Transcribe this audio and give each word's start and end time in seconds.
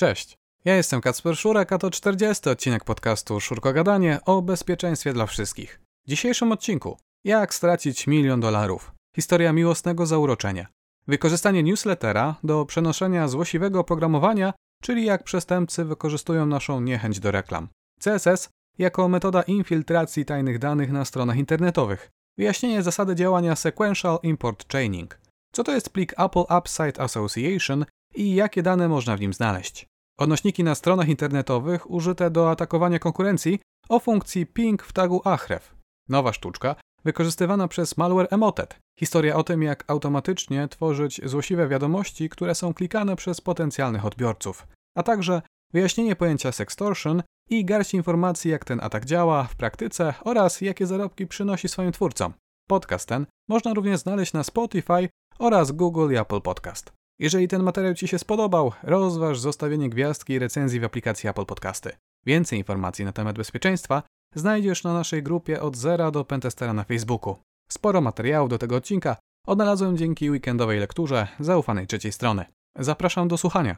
Cześć, 0.00 0.38
ja 0.64 0.76
jestem 0.76 1.00
Kacper 1.00 1.36
Szurek, 1.36 1.72
a 1.72 1.78
to 1.78 1.90
40. 1.90 2.50
odcinek 2.50 2.84
podcastu 2.84 3.40
Szurko 3.40 3.72
Gadanie 3.72 4.18
o 4.26 4.42
bezpieczeństwie 4.42 5.12
dla 5.12 5.26
wszystkich. 5.26 5.80
W 6.06 6.10
dzisiejszym 6.10 6.52
odcinku 6.52 6.96
jak 7.24 7.54
stracić 7.54 8.06
milion 8.06 8.40
dolarów. 8.40 8.92
Historia 9.16 9.52
miłosnego 9.52 10.06
zauroczenia. 10.06 10.66
Wykorzystanie 11.06 11.62
newslettera 11.62 12.34
do 12.44 12.64
przenoszenia 12.64 13.28
złośliwego 13.28 13.80
oprogramowania, 13.80 14.52
czyli 14.82 15.04
jak 15.04 15.24
przestępcy 15.24 15.84
wykorzystują 15.84 16.46
naszą 16.46 16.80
niechęć 16.80 17.20
do 17.20 17.30
reklam. 17.30 17.68
CSS 17.98 18.48
jako 18.78 19.08
metoda 19.08 19.42
infiltracji 19.42 20.24
tajnych 20.24 20.58
danych 20.58 20.92
na 20.92 21.04
stronach 21.04 21.36
internetowych. 21.36 22.10
Wyjaśnienie 22.38 22.82
zasady 22.82 23.14
działania 23.14 23.56
Sequential 23.56 24.18
Import 24.22 24.72
Chaining. 24.72 25.20
Co 25.52 25.64
to 25.64 25.72
jest 25.72 25.90
plik 25.90 26.14
Apple 26.20 26.44
App 26.56 26.68
Site 26.68 27.02
Association 27.02 27.84
i 28.14 28.34
jakie 28.34 28.62
dane 28.62 28.88
można 28.88 29.16
w 29.16 29.20
nim 29.20 29.32
znaleźć. 29.32 29.89
Odnośniki 30.20 30.64
na 30.64 30.74
stronach 30.74 31.08
internetowych 31.08 31.90
użyte 31.90 32.30
do 32.30 32.50
atakowania 32.50 32.98
konkurencji 32.98 33.60
o 33.88 33.98
funkcji 33.98 34.46
ping 34.46 34.82
w 34.82 34.92
tagu 34.92 35.22
Ahref. 35.24 35.74
Nowa 36.08 36.32
sztuczka 36.32 36.76
wykorzystywana 37.04 37.68
przez 37.68 37.96
malware 37.96 38.28
Emotet. 38.30 38.78
Historia 38.98 39.36
o 39.36 39.44
tym, 39.44 39.62
jak 39.62 39.84
automatycznie 39.86 40.68
tworzyć 40.68 41.20
złośliwe 41.24 41.68
wiadomości, 41.68 42.28
które 42.28 42.54
są 42.54 42.74
klikane 42.74 43.16
przez 43.16 43.40
potencjalnych 43.40 44.06
odbiorców. 44.06 44.66
A 44.96 45.02
także 45.02 45.42
wyjaśnienie 45.72 46.16
pojęcia 46.16 46.52
sextortion 46.52 47.22
i 47.50 47.64
garść 47.64 47.94
informacji, 47.94 48.50
jak 48.50 48.64
ten 48.64 48.80
atak 48.82 49.04
działa 49.04 49.44
w 49.44 49.56
praktyce 49.56 50.14
oraz 50.24 50.60
jakie 50.60 50.86
zarobki 50.86 51.26
przynosi 51.26 51.68
swoim 51.68 51.92
twórcom. 51.92 52.32
Podcast 52.68 53.08
ten 53.08 53.26
można 53.48 53.74
również 53.74 54.00
znaleźć 54.00 54.32
na 54.32 54.42
Spotify 54.42 55.08
oraz 55.38 55.72
Google 55.72 56.12
i 56.12 56.16
Apple 56.16 56.40
Podcast. 56.40 56.99
Jeżeli 57.20 57.48
ten 57.48 57.62
materiał 57.62 57.94
Ci 57.94 58.08
się 58.08 58.18
spodobał, 58.18 58.72
rozważ 58.82 59.38
zostawienie 59.38 59.90
gwiazdki 59.90 60.32
i 60.32 60.38
recenzji 60.38 60.80
w 60.80 60.84
aplikacji 60.84 61.28
Apple 61.28 61.44
Podcasty. 61.44 61.92
Więcej 62.26 62.58
informacji 62.58 63.04
na 63.04 63.12
temat 63.12 63.36
bezpieczeństwa 63.36 64.02
znajdziesz 64.34 64.84
na 64.84 64.94
naszej 64.94 65.22
grupie 65.22 65.62
od 65.62 65.76
zera 65.76 66.10
do 66.10 66.24
Pentestera 66.24 66.72
na 66.72 66.84
Facebooku. 66.84 67.36
Sporo 67.70 68.00
materiałów 68.00 68.50
do 68.50 68.58
tego 68.58 68.76
odcinka 68.76 69.16
odnalazłem 69.46 69.96
dzięki 69.96 70.30
weekendowej 70.30 70.80
lekturze 70.80 71.28
zaufanej 71.40 71.86
trzeciej 71.86 72.12
strony. 72.12 72.44
Zapraszam 72.78 73.28
do 73.28 73.38
słuchania. 73.38 73.76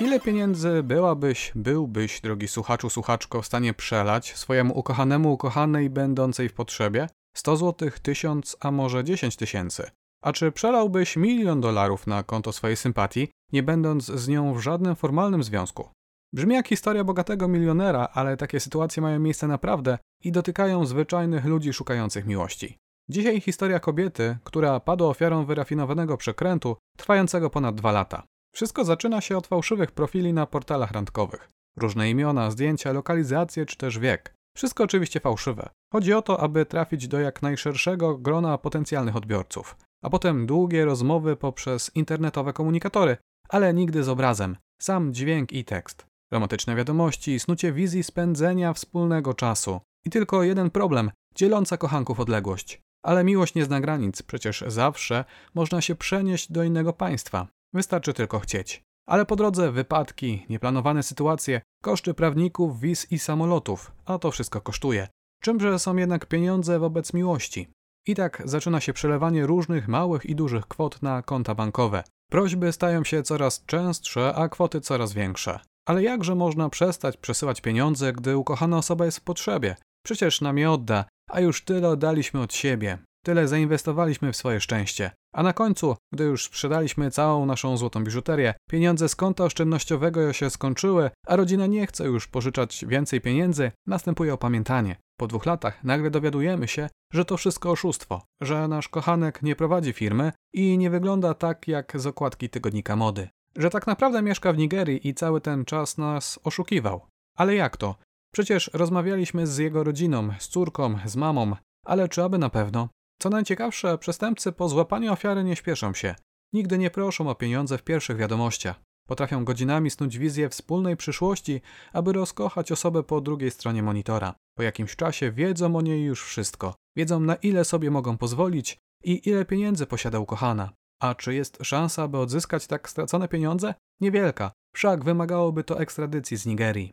Ile 0.00 0.20
pieniędzy 0.20 0.82
byłabyś, 0.82 1.52
byłbyś, 1.54 2.20
drogi 2.20 2.48
słuchaczu, 2.48 2.90
słuchaczko, 2.90 3.42
w 3.42 3.46
stanie 3.46 3.74
przelać 3.74 4.36
swojemu 4.36 4.78
ukochanemu, 4.78 5.32
ukochanej, 5.32 5.90
będącej 5.90 6.48
w 6.48 6.54
potrzebie? 6.54 7.08
100 7.36 7.56
zł, 7.56 7.90
1000, 8.02 8.56
a 8.60 8.70
może 8.70 9.04
10 9.04 9.36
tysięcy? 9.36 9.90
A 10.22 10.32
czy 10.32 10.52
przelałbyś 10.52 11.16
milion 11.16 11.60
dolarów 11.60 12.06
na 12.06 12.22
konto 12.22 12.52
swojej 12.52 12.76
sympatii, 12.76 13.28
nie 13.52 13.62
będąc 13.62 14.04
z 14.04 14.28
nią 14.28 14.54
w 14.54 14.60
żadnym 14.60 14.96
formalnym 14.96 15.42
związku? 15.42 15.88
Brzmi 16.32 16.54
jak 16.54 16.68
historia 16.68 17.04
bogatego 17.04 17.48
milionera, 17.48 18.08
ale 18.12 18.36
takie 18.36 18.60
sytuacje 18.60 19.02
mają 19.02 19.20
miejsce 19.20 19.48
naprawdę 19.48 19.98
i 20.24 20.32
dotykają 20.32 20.86
zwyczajnych 20.86 21.44
ludzi 21.44 21.72
szukających 21.72 22.26
miłości. 22.26 22.76
Dzisiaj 23.08 23.40
historia 23.40 23.80
kobiety, 23.80 24.38
która 24.44 24.80
padła 24.80 25.08
ofiarą 25.08 25.44
wyrafinowanego 25.44 26.16
przekrętu 26.16 26.76
trwającego 26.98 27.50
ponad 27.50 27.74
dwa 27.74 27.92
lata. 27.92 28.22
Wszystko 28.54 28.84
zaczyna 28.84 29.20
się 29.20 29.36
od 29.36 29.46
fałszywych 29.46 29.90
profili 29.90 30.32
na 30.32 30.46
portalach 30.46 30.90
randkowych. 30.90 31.48
Różne 31.76 32.10
imiona, 32.10 32.50
zdjęcia, 32.50 32.92
lokalizacje 32.92 33.66
czy 33.66 33.76
też 33.76 33.98
wiek. 33.98 34.34
Wszystko 34.56 34.84
oczywiście 34.84 35.20
fałszywe. 35.20 35.68
Chodzi 35.92 36.12
o 36.12 36.22
to, 36.22 36.40
aby 36.40 36.66
trafić 36.66 37.08
do 37.08 37.20
jak 37.20 37.42
najszerszego 37.42 38.18
grona 38.18 38.58
potencjalnych 38.58 39.16
odbiorców 39.16 39.76
a 40.02 40.10
potem 40.10 40.46
długie 40.46 40.84
rozmowy 40.84 41.36
poprzez 41.36 41.90
internetowe 41.94 42.52
komunikatory, 42.52 43.16
ale 43.48 43.74
nigdy 43.74 44.04
z 44.04 44.08
obrazem, 44.08 44.56
sam 44.80 45.14
dźwięk 45.14 45.52
i 45.52 45.64
tekst. 45.64 46.06
Romantyczne 46.32 46.76
wiadomości, 46.76 47.40
snucie 47.40 47.72
wizji 47.72 48.02
spędzenia 48.02 48.72
wspólnego 48.72 49.34
czasu. 49.34 49.80
I 50.04 50.10
tylko 50.10 50.42
jeden 50.42 50.70
problem, 50.70 51.10
dzieląca 51.34 51.76
kochanków 51.76 52.20
odległość. 52.20 52.80
Ale 53.04 53.24
miłość 53.24 53.54
nie 53.54 53.64
zna 53.64 53.80
granic, 53.80 54.22
przecież 54.22 54.64
zawsze 54.66 55.24
można 55.54 55.80
się 55.80 55.94
przenieść 55.94 56.52
do 56.52 56.64
innego 56.64 56.92
państwa. 56.92 57.46
Wystarczy 57.74 58.14
tylko 58.14 58.38
chcieć. 58.38 58.82
Ale 59.08 59.26
po 59.26 59.36
drodze 59.36 59.72
wypadki, 59.72 60.46
nieplanowane 60.48 61.02
sytuacje, 61.02 61.60
koszty 61.82 62.14
prawników, 62.14 62.80
wiz 62.80 63.12
i 63.12 63.18
samolotów, 63.18 63.92
a 64.04 64.18
to 64.18 64.30
wszystko 64.30 64.60
kosztuje. 64.60 65.08
Czymże 65.42 65.78
są 65.78 65.96
jednak 65.96 66.26
pieniądze 66.26 66.78
wobec 66.78 67.14
miłości? 67.14 67.68
I 68.06 68.14
tak 68.14 68.42
zaczyna 68.44 68.80
się 68.80 68.92
przelewanie 68.92 69.46
różnych 69.46 69.88
małych 69.88 70.26
i 70.26 70.34
dużych 70.34 70.66
kwot 70.66 71.02
na 71.02 71.22
konta 71.22 71.54
bankowe. 71.54 72.04
Prośby 72.30 72.72
stają 72.72 73.04
się 73.04 73.22
coraz 73.22 73.64
częstsze, 73.66 74.34
a 74.34 74.48
kwoty 74.48 74.80
coraz 74.80 75.12
większe. 75.12 75.60
Ale 75.86 76.02
jakże 76.02 76.34
można 76.34 76.68
przestać 76.68 77.16
przesyłać 77.16 77.60
pieniądze, 77.60 78.12
gdy 78.12 78.36
ukochana 78.36 78.78
osoba 78.78 79.04
jest 79.04 79.18
w 79.18 79.24
potrzebie? 79.24 79.76
Przecież 80.04 80.40
nam 80.40 80.58
je 80.58 80.70
odda, 80.70 81.04
a 81.30 81.40
już 81.40 81.64
tyle 81.64 81.88
oddaliśmy 81.88 82.40
od 82.40 82.54
siebie. 82.54 82.98
Tyle 83.24 83.48
zainwestowaliśmy 83.48 84.32
w 84.32 84.36
swoje 84.36 84.60
szczęście. 84.60 85.10
A 85.34 85.42
na 85.42 85.52
końcu, 85.52 85.96
gdy 86.12 86.24
już 86.24 86.44
sprzedaliśmy 86.44 87.10
całą 87.10 87.46
naszą 87.46 87.76
złotą 87.76 88.04
biżuterię, 88.04 88.54
pieniądze 88.70 89.08
z 89.08 89.16
konta 89.16 89.44
oszczędnościowego 89.44 90.32
się 90.32 90.50
skończyły, 90.50 91.10
a 91.26 91.36
rodzina 91.36 91.66
nie 91.66 91.86
chce 91.86 92.04
już 92.04 92.28
pożyczać 92.28 92.84
więcej 92.88 93.20
pieniędzy, 93.20 93.72
następuje 93.86 94.34
opamiętanie. 94.34 94.96
Po 95.22 95.26
dwóch 95.26 95.46
latach 95.46 95.84
nagle 95.84 96.10
dowiadujemy 96.10 96.68
się, 96.68 96.88
że 97.12 97.24
to 97.24 97.36
wszystko 97.36 97.70
oszustwo, 97.70 98.22
że 98.40 98.68
nasz 98.68 98.88
kochanek 98.88 99.42
nie 99.42 99.56
prowadzi 99.56 99.92
firmy 99.92 100.32
i 100.54 100.78
nie 100.78 100.90
wygląda 100.90 101.34
tak 101.34 101.68
jak 101.68 102.00
z 102.00 102.06
okładki 102.06 102.50
tygodnika 102.50 102.96
mody. 102.96 103.28
Że 103.56 103.70
tak 103.70 103.86
naprawdę 103.86 104.22
mieszka 104.22 104.52
w 104.52 104.58
Nigerii 104.58 105.08
i 105.08 105.14
cały 105.14 105.40
ten 105.40 105.64
czas 105.64 105.98
nas 105.98 106.38
oszukiwał. 106.44 107.06
Ale 107.36 107.54
jak 107.54 107.76
to? 107.76 107.94
Przecież 108.32 108.70
rozmawialiśmy 108.74 109.46
z 109.46 109.58
jego 109.58 109.84
rodziną, 109.84 110.28
z 110.38 110.48
córką, 110.48 110.98
z 111.04 111.16
mamą, 111.16 111.56
ale 111.86 112.08
czy 112.08 112.22
aby 112.22 112.38
na 112.38 112.50
pewno? 112.50 112.88
Co 113.18 113.30
najciekawsze, 113.30 113.98
przestępcy 113.98 114.52
po 114.52 114.68
złapaniu 114.68 115.12
ofiary 115.12 115.44
nie 115.44 115.56
śpieszą 115.56 115.94
się. 115.94 116.14
Nigdy 116.52 116.78
nie 116.78 116.90
proszą 116.90 117.28
o 117.28 117.34
pieniądze 117.34 117.78
w 117.78 117.82
pierwszych 117.82 118.16
wiadomościach. 118.16 118.80
Potrafią 119.08 119.44
godzinami 119.44 119.90
snuć 119.90 120.18
wizję 120.18 120.48
wspólnej 120.48 120.96
przyszłości, 120.96 121.60
aby 121.92 122.12
rozkochać 122.12 122.72
osobę 122.72 123.02
po 123.02 123.20
drugiej 123.20 123.50
stronie 123.50 123.82
monitora. 123.82 124.34
Po 124.56 124.62
jakimś 124.62 124.96
czasie 124.96 125.32
wiedzą 125.32 125.76
o 125.76 125.80
niej 125.80 126.04
już 126.04 126.24
wszystko. 126.24 126.74
Wiedzą 126.96 127.20
na 127.20 127.34
ile 127.34 127.64
sobie 127.64 127.90
mogą 127.90 128.18
pozwolić 128.18 128.78
i 129.04 129.28
ile 129.28 129.44
pieniędzy 129.44 129.86
posiada 129.86 130.18
ukochana. 130.18 130.70
A 131.02 131.14
czy 131.14 131.34
jest 131.34 131.58
szansa, 131.62 132.08
by 132.08 132.18
odzyskać 132.18 132.66
tak 132.66 132.88
stracone 132.88 133.28
pieniądze? 133.28 133.74
Niewielka, 134.00 134.52
wszak 134.74 135.04
wymagałoby 135.04 135.64
to 135.64 135.80
ekstradycji 135.80 136.36
z 136.36 136.46
Nigerii. 136.46 136.92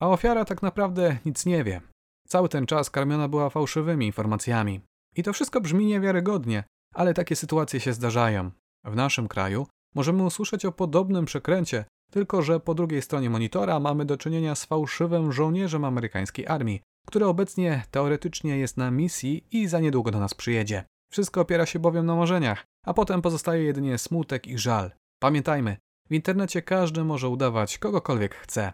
A 0.00 0.08
ofiara 0.08 0.44
tak 0.44 0.62
naprawdę 0.62 1.18
nic 1.24 1.46
nie 1.46 1.64
wie. 1.64 1.80
Cały 2.28 2.48
ten 2.48 2.66
czas 2.66 2.90
karmiona 2.90 3.28
była 3.28 3.50
fałszywymi 3.50 4.06
informacjami. 4.06 4.80
I 5.16 5.22
to 5.22 5.32
wszystko 5.32 5.60
brzmi 5.60 5.86
niewiarygodnie, 5.86 6.64
ale 6.94 7.14
takie 7.14 7.36
sytuacje 7.36 7.80
się 7.80 7.92
zdarzają. 7.92 8.50
W 8.84 8.96
naszym 8.96 9.28
kraju 9.28 9.66
możemy 9.94 10.22
usłyszeć 10.22 10.64
o 10.64 10.72
podobnym 10.72 11.24
przekręcie, 11.24 11.84
tylko 12.10 12.42
że 12.42 12.60
po 12.60 12.74
drugiej 12.74 13.02
stronie 13.02 13.30
monitora 13.30 13.80
mamy 13.80 14.04
do 14.04 14.16
czynienia 14.16 14.54
z 14.54 14.64
fałszywym 14.64 15.32
żołnierzem 15.32 15.84
amerykańskiej 15.84 16.46
armii, 16.46 16.80
który 17.06 17.26
obecnie 17.26 17.82
teoretycznie 17.90 18.58
jest 18.58 18.76
na 18.76 18.90
misji 18.90 19.44
i 19.52 19.68
za 19.68 19.80
niedługo 19.80 20.10
do 20.10 20.20
nas 20.20 20.34
przyjedzie. 20.34 20.84
Wszystko 21.12 21.40
opiera 21.40 21.66
się 21.66 21.78
bowiem 21.78 22.06
na 22.06 22.16
marzeniach, 22.16 22.64
a 22.86 22.94
potem 22.94 23.22
pozostaje 23.22 23.64
jedynie 23.64 23.98
smutek 23.98 24.46
i 24.46 24.58
żal. 24.58 24.90
Pamiętajmy, 25.22 25.76
w 26.10 26.14
internecie 26.14 26.62
każdy 26.62 27.04
może 27.04 27.28
udawać 27.28 27.78
kogokolwiek 27.78 28.34
chce. 28.34 28.72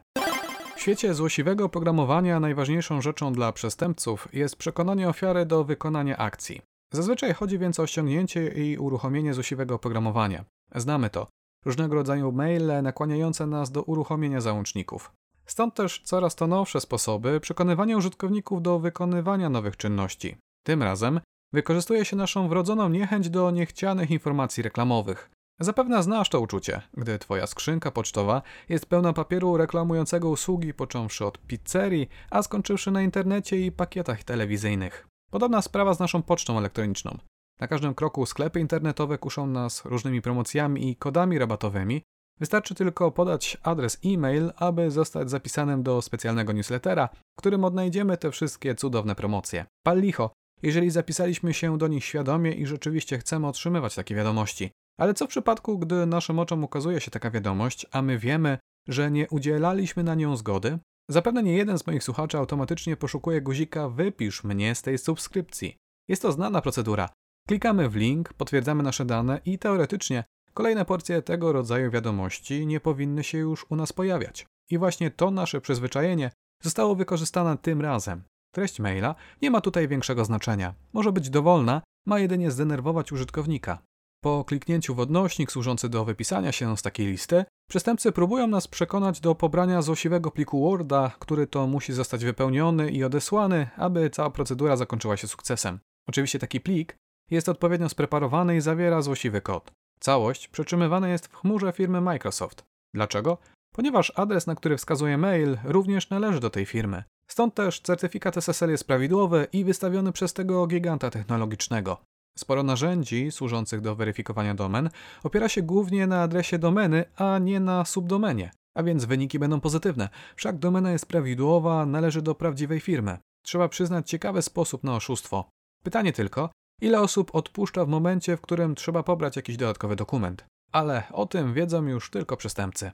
W 0.77 0.81
świecie 0.81 1.15
złośliwego 1.15 1.65
oprogramowania 1.65 2.41
najważniejszą 2.41 3.01
rzeczą 3.01 3.33
dla 3.33 3.53
przestępców 3.53 4.29
jest 4.33 4.57
przekonanie 4.57 5.09
ofiary 5.09 5.47
do 5.47 5.65
wykonania 5.65 6.17
akcji. 6.17 6.63
Zazwyczaj 6.93 7.35
chodzi 7.35 7.59
więc 7.59 7.81
o 7.81 7.87
ściągnięcie 7.87 8.49
i 8.49 8.79
uruchomienie 8.79 9.35
złośliwego 9.35 9.75
oprogramowania. 9.75 10.45
Znamy 10.77 11.11
to. 11.11 11.27
Różnego 11.65 11.95
rodzaju 11.95 12.33
maile 12.33 12.83
nakłaniające 12.83 13.47
nas 13.47 13.71
do 13.71 13.83
uruchomienia 13.83 14.41
załączników. 14.41 15.13
Stąd 15.47 15.75
też 15.75 16.03
coraz 16.05 16.35
to 16.35 16.47
nowsze 16.47 16.81
sposoby 16.81 17.41
przekonywania 17.41 17.97
użytkowników 17.97 18.63
do 18.63 18.79
wykonywania 18.79 19.51
nowych 19.51 19.77
czynności. 19.77 20.37
Tym 20.67 20.83
razem 20.83 21.21
wykorzystuje 21.53 22.05
się 22.05 22.17
naszą 22.17 22.49
wrodzoną 22.49 22.89
niechęć 22.89 23.31
do 23.31 23.51
niechcianych 23.51 24.11
informacji 24.11 24.63
reklamowych. 24.63 25.31
Zapewne 25.61 26.03
znasz 26.03 26.29
to 26.29 26.41
uczucie, 26.41 26.83
gdy 26.95 27.19
twoja 27.19 27.47
skrzynka 27.47 27.91
pocztowa 27.91 28.43
jest 28.69 28.87
pełna 28.87 29.13
papieru 29.13 29.57
reklamującego 29.57 30.29
usługi, 30.29 30.75
począwszy 30.75 31.27
od 31.27 31.39
pizzerii, 31.39 32.09
a 32.31 32.43
skończywszy 32.43 32.91
na 32.91 33.03
internecie 33.03 33.61
i 33.61 33.73
pakietach 33.73 34.25
telewizyjnych. 34.25 35.07
Podobna 35.31 35.63
sprawa 35.63 35.95
z 35.95 35.99
naszą 35.99 36.23
pocztą 36.23 36.59
elektroniczną. 36.59 37.19
Na 37.61 37.69
każdym 37.69 37.95
kroku 37.95 38.27
sklepy 38.27 38.61
internetowe 38.61 39.19
kuszą 39.19 39.47
nas 39.47 39.85
różnymi 39.85 40.23
promocjami 40.23 40.91
i 40.91 40.97
kodami 40.97 41.39
rabatowymi. 41.39 42.03
Wystarczy 42.41 42.75
tylko 42.75 43.11
podać 43.11 43.57
adres 43.63 43.99
e-mail, 44.05 44.53
aby 44.57 44.91
zostać 44.91 45.31
zapisanym 45.31 45.83
do 45.83 46.03
specjalnego 46.03 46.53
newslettera, 46.53 47.09
w 47.09 47.39
którym 47.39 47.65
odnajdziemy 47.65 48.17
te 48.17 48.31
wszystkie 48.31 48.75
cudowne 48.75 49.15
promocje. 49.15 49.67
Pal 49.83 50.01
licho, 50.01 50.31
jeżeli 50.63 50.91
zapisaliśmy 50.91 51.55
się 51.55 51.79
do 51.79 51.89
nich 51.89 52.05
świadomie 52.05 52.53
i 52.53 52.67
rzeczywiście 52.67 53.19
chcemy 53.19 53.47
otrzymywać 53.47 53.95
takie 53.95 54.15
wiadomości. 54.15 54.71
Ale 55.01 55.15
co 55.15 55.27
w 55.27 55.29
przypadku, 55.29 55.79
gdy 55.79 56.07
naszym 56.07 56.39
oczom 56.39 56.65
ukazuje 56.65 57.01
się 57.01 57.11
taka 57.11 57.31
wiadomość, 57.31 57.87
a 57.93 58.03
my 58.03 58.19
wiemy, 58.19 58.59
że 58.89 59.11
nie 59.11 59.29
udzielaliśmy 59.29 60.05
na 60.05 60.15
nią 60.15 60.37
zgody, 60.37 60.79
zapewne 61.11 61.43
nie 61.43 61.57
jeden 61.57 61.79
z 61.79 61.87
moich 61.87 62.05
słuchaczy 62.05 62.39
automatycznie 62.39 62.97
poszukuje 62.97 63.43
guzika 63.43 63.89
wypisz 63.89 64.45
mnie 64.45 64.75
z 64.75 64.83
tej 64.83 64.99
subskrypcji. 64.99 65.77
Jest 66.09 66.23
to 66.23 66.33
znana 66.33 66.63
procedura. 66.63 67.09
Klikamy 67.47 67.89
w 67.89 67.97
link, 67.97 68.33
potwierdzamy 68.33 68.83
nasze 68.83 69.05
dane 69.05 69.41
i 69.45 69.59
teoretycznie 69.59 70.25
kolejne 70.55 70.85
porcje 70.85 71.23
tego 71.23 71.53
rodzaju 71.53 71.91
wiadomości 71.91 72.67
nie 72.67 72.81
powinny 72.81 73.25
się 73.25 73.39
już 73.39 73.67
u 73.69 73.77
nas 73.77 73.93
pojawiać. 73.93 74.47
I 74.71 74.79
właśnie 74.79 75.11
to 75.11 75.31
nasze 75.31 75.61
przyzwyczajenie 75.61 76.31
zostało 76.63 76.95
wykorzystane 76.95 77.59
tym 77.59 77.81
razem. 77.81 78.23
Treść 78.55 78.81
maila 78.81 79.15
nie 79.43 79.51
ma 79.51 79.61
tutaj 79.61 79.89
większego 79.89 80.25
znaczenia. 80.25 80.75
Może 80.93 81.13
być 81.13 81.31
dowolna, 81.31 81.83
ma 82.07 82.19
jedynie 82.19 82.51
zdenerwować 82.51 83.13
użytkownika. 83.13 83.79
Po 84.23 84.45
kliknięciu 84.45 84.95
w 84.95 85.01
odnośnik 85.01 85.53
służący 85.53 85.89
do 85.89 86.05
wypisania 86.05 86.53
się 86.53 86.77
z 86.77 86.83
takiej 86.83 87.07
listy, 87.07 87.45
przestępcy 87.69 88.13
próbują 88.13 88.47
nas 88.47 88.69
przekonać 88.69 89.21
do 89.21 89.35
pobrania 89.35 89.83
złośliwego 89.83 90.31
pliku 90.31 90.71
Worda, 90.71 91.13
który 91.19 91.47
to 91.47 91.67
musi 91.67 91.93
zostać 91.93 92.25
wypełniony 92.25 92.91
i 92.91 93.05
odesłany, 93.05 93.69
aby 93.77 94.11
cała 94.11 94.31
procedura 94.31 94.77
zakończyła 94.77 95.17
się 95.17 95.29
sukcesem. 95.29 95.79
Oczywiście 96.09 96.39
taki 96.39 96.61
plik 96.61 96.97
jest 97.31 97.49
odpowiednio 97.49 97.89
spreparowany 97.89 98.57
i 98.57 98.61
zawiera 98.61 99.03
złośliwy 99.03 99.41
kod. 99.41 99.73
Całość 100.01 100.49
przetrzymywana 100.49 101.09
jest 101.09 101.27
w 101.27 101.35
chmurze 101.35 101.73
firmy 101.73 102.01
Microsoft. 102.01 102.65
Dlaczego? 102.95 103.39
Ponieważ 103.73 104.13
adres, 104.17 104.47
na 104.47 104.55
który 104.55 104.77
wskazuje 104.77 105.19
mail, 105.19 105.59
również 105.65 106.11
należy 106.11 106.41
do 106.41 106.51
tej 106.51 106.67
firmy. 106.67 107.05
Stąd 107.31 107.55
też 107.55 107.81
certyfikat 107.81 108.37
SSL 108.37 108.71
jest 108.71 108.87
prawidłowy 108.87 109.47
i 109.53 109.65
wystawiony 109.65 110.13
przez 110.13 110.33
tego 110.33 110.67
giganta 110.67 111.11
technologicznego. 111.11 111.97
Sporo 112.39 112.63
narzędzi 112.63 113.31
służących 113.31 113.81
do 113.81 113.97
weryfikowania 113.97 114.55
domen 114.55 114.91
opiera 115.25 115.49
się 115.49 115.63
głównie 115.63 116.07
na 116.07 116.23
adresie 116.23 116.59
domeny, 116.59 117.05
a 117.17 117.39
nie 117.39 117.61
na 117.61 117.85
subdomenie, 117.85 118.51
a 118.75 118.83
więc 118.83 119.05
wyniki 119.05 119.39
będą 119.39 119.61
pozytywne. 119.61 120.09
Wszak 120.37 120.59
domena 120.59 120.93
jest 120.93 121.07
prawidłowa, 121.07 121.87
należy 121.87 122.23
do 122.23 122.35
prawdziwej 122.35 122.81
firmy. 122.81 123.19
Trzeba 123.43 123.69
przyznać 123.69 124.11
ciekawy 124.11 124.43
sposób 124.43 124.85
na 124.85 124.97
oszustwo. 124.97 125.45
Pytanie 125.83 126.13
tylko, 126.13 126.51
ile 126.81 127.01
osób 127.01 127.35
odpuszcza 127.35 127.85
w 127.85 127.89
momencie, 127.89 128.37
w 128.37 128.41
którym 128.41 128.75
trzeba 128.75 129.03
pobrać 129.03 129.37
jakiś 129.37 129.57
dodatkowy 129.57 129.97
dokument. 129.97 130.45
Ale 130.73 131.03
o 131.13 131.27
tym 131.27 131.55
wiedzą 131.55 131.87
już 131.87 132.11
tylko 132.11 132.37
przestępcy. 132.37 132.91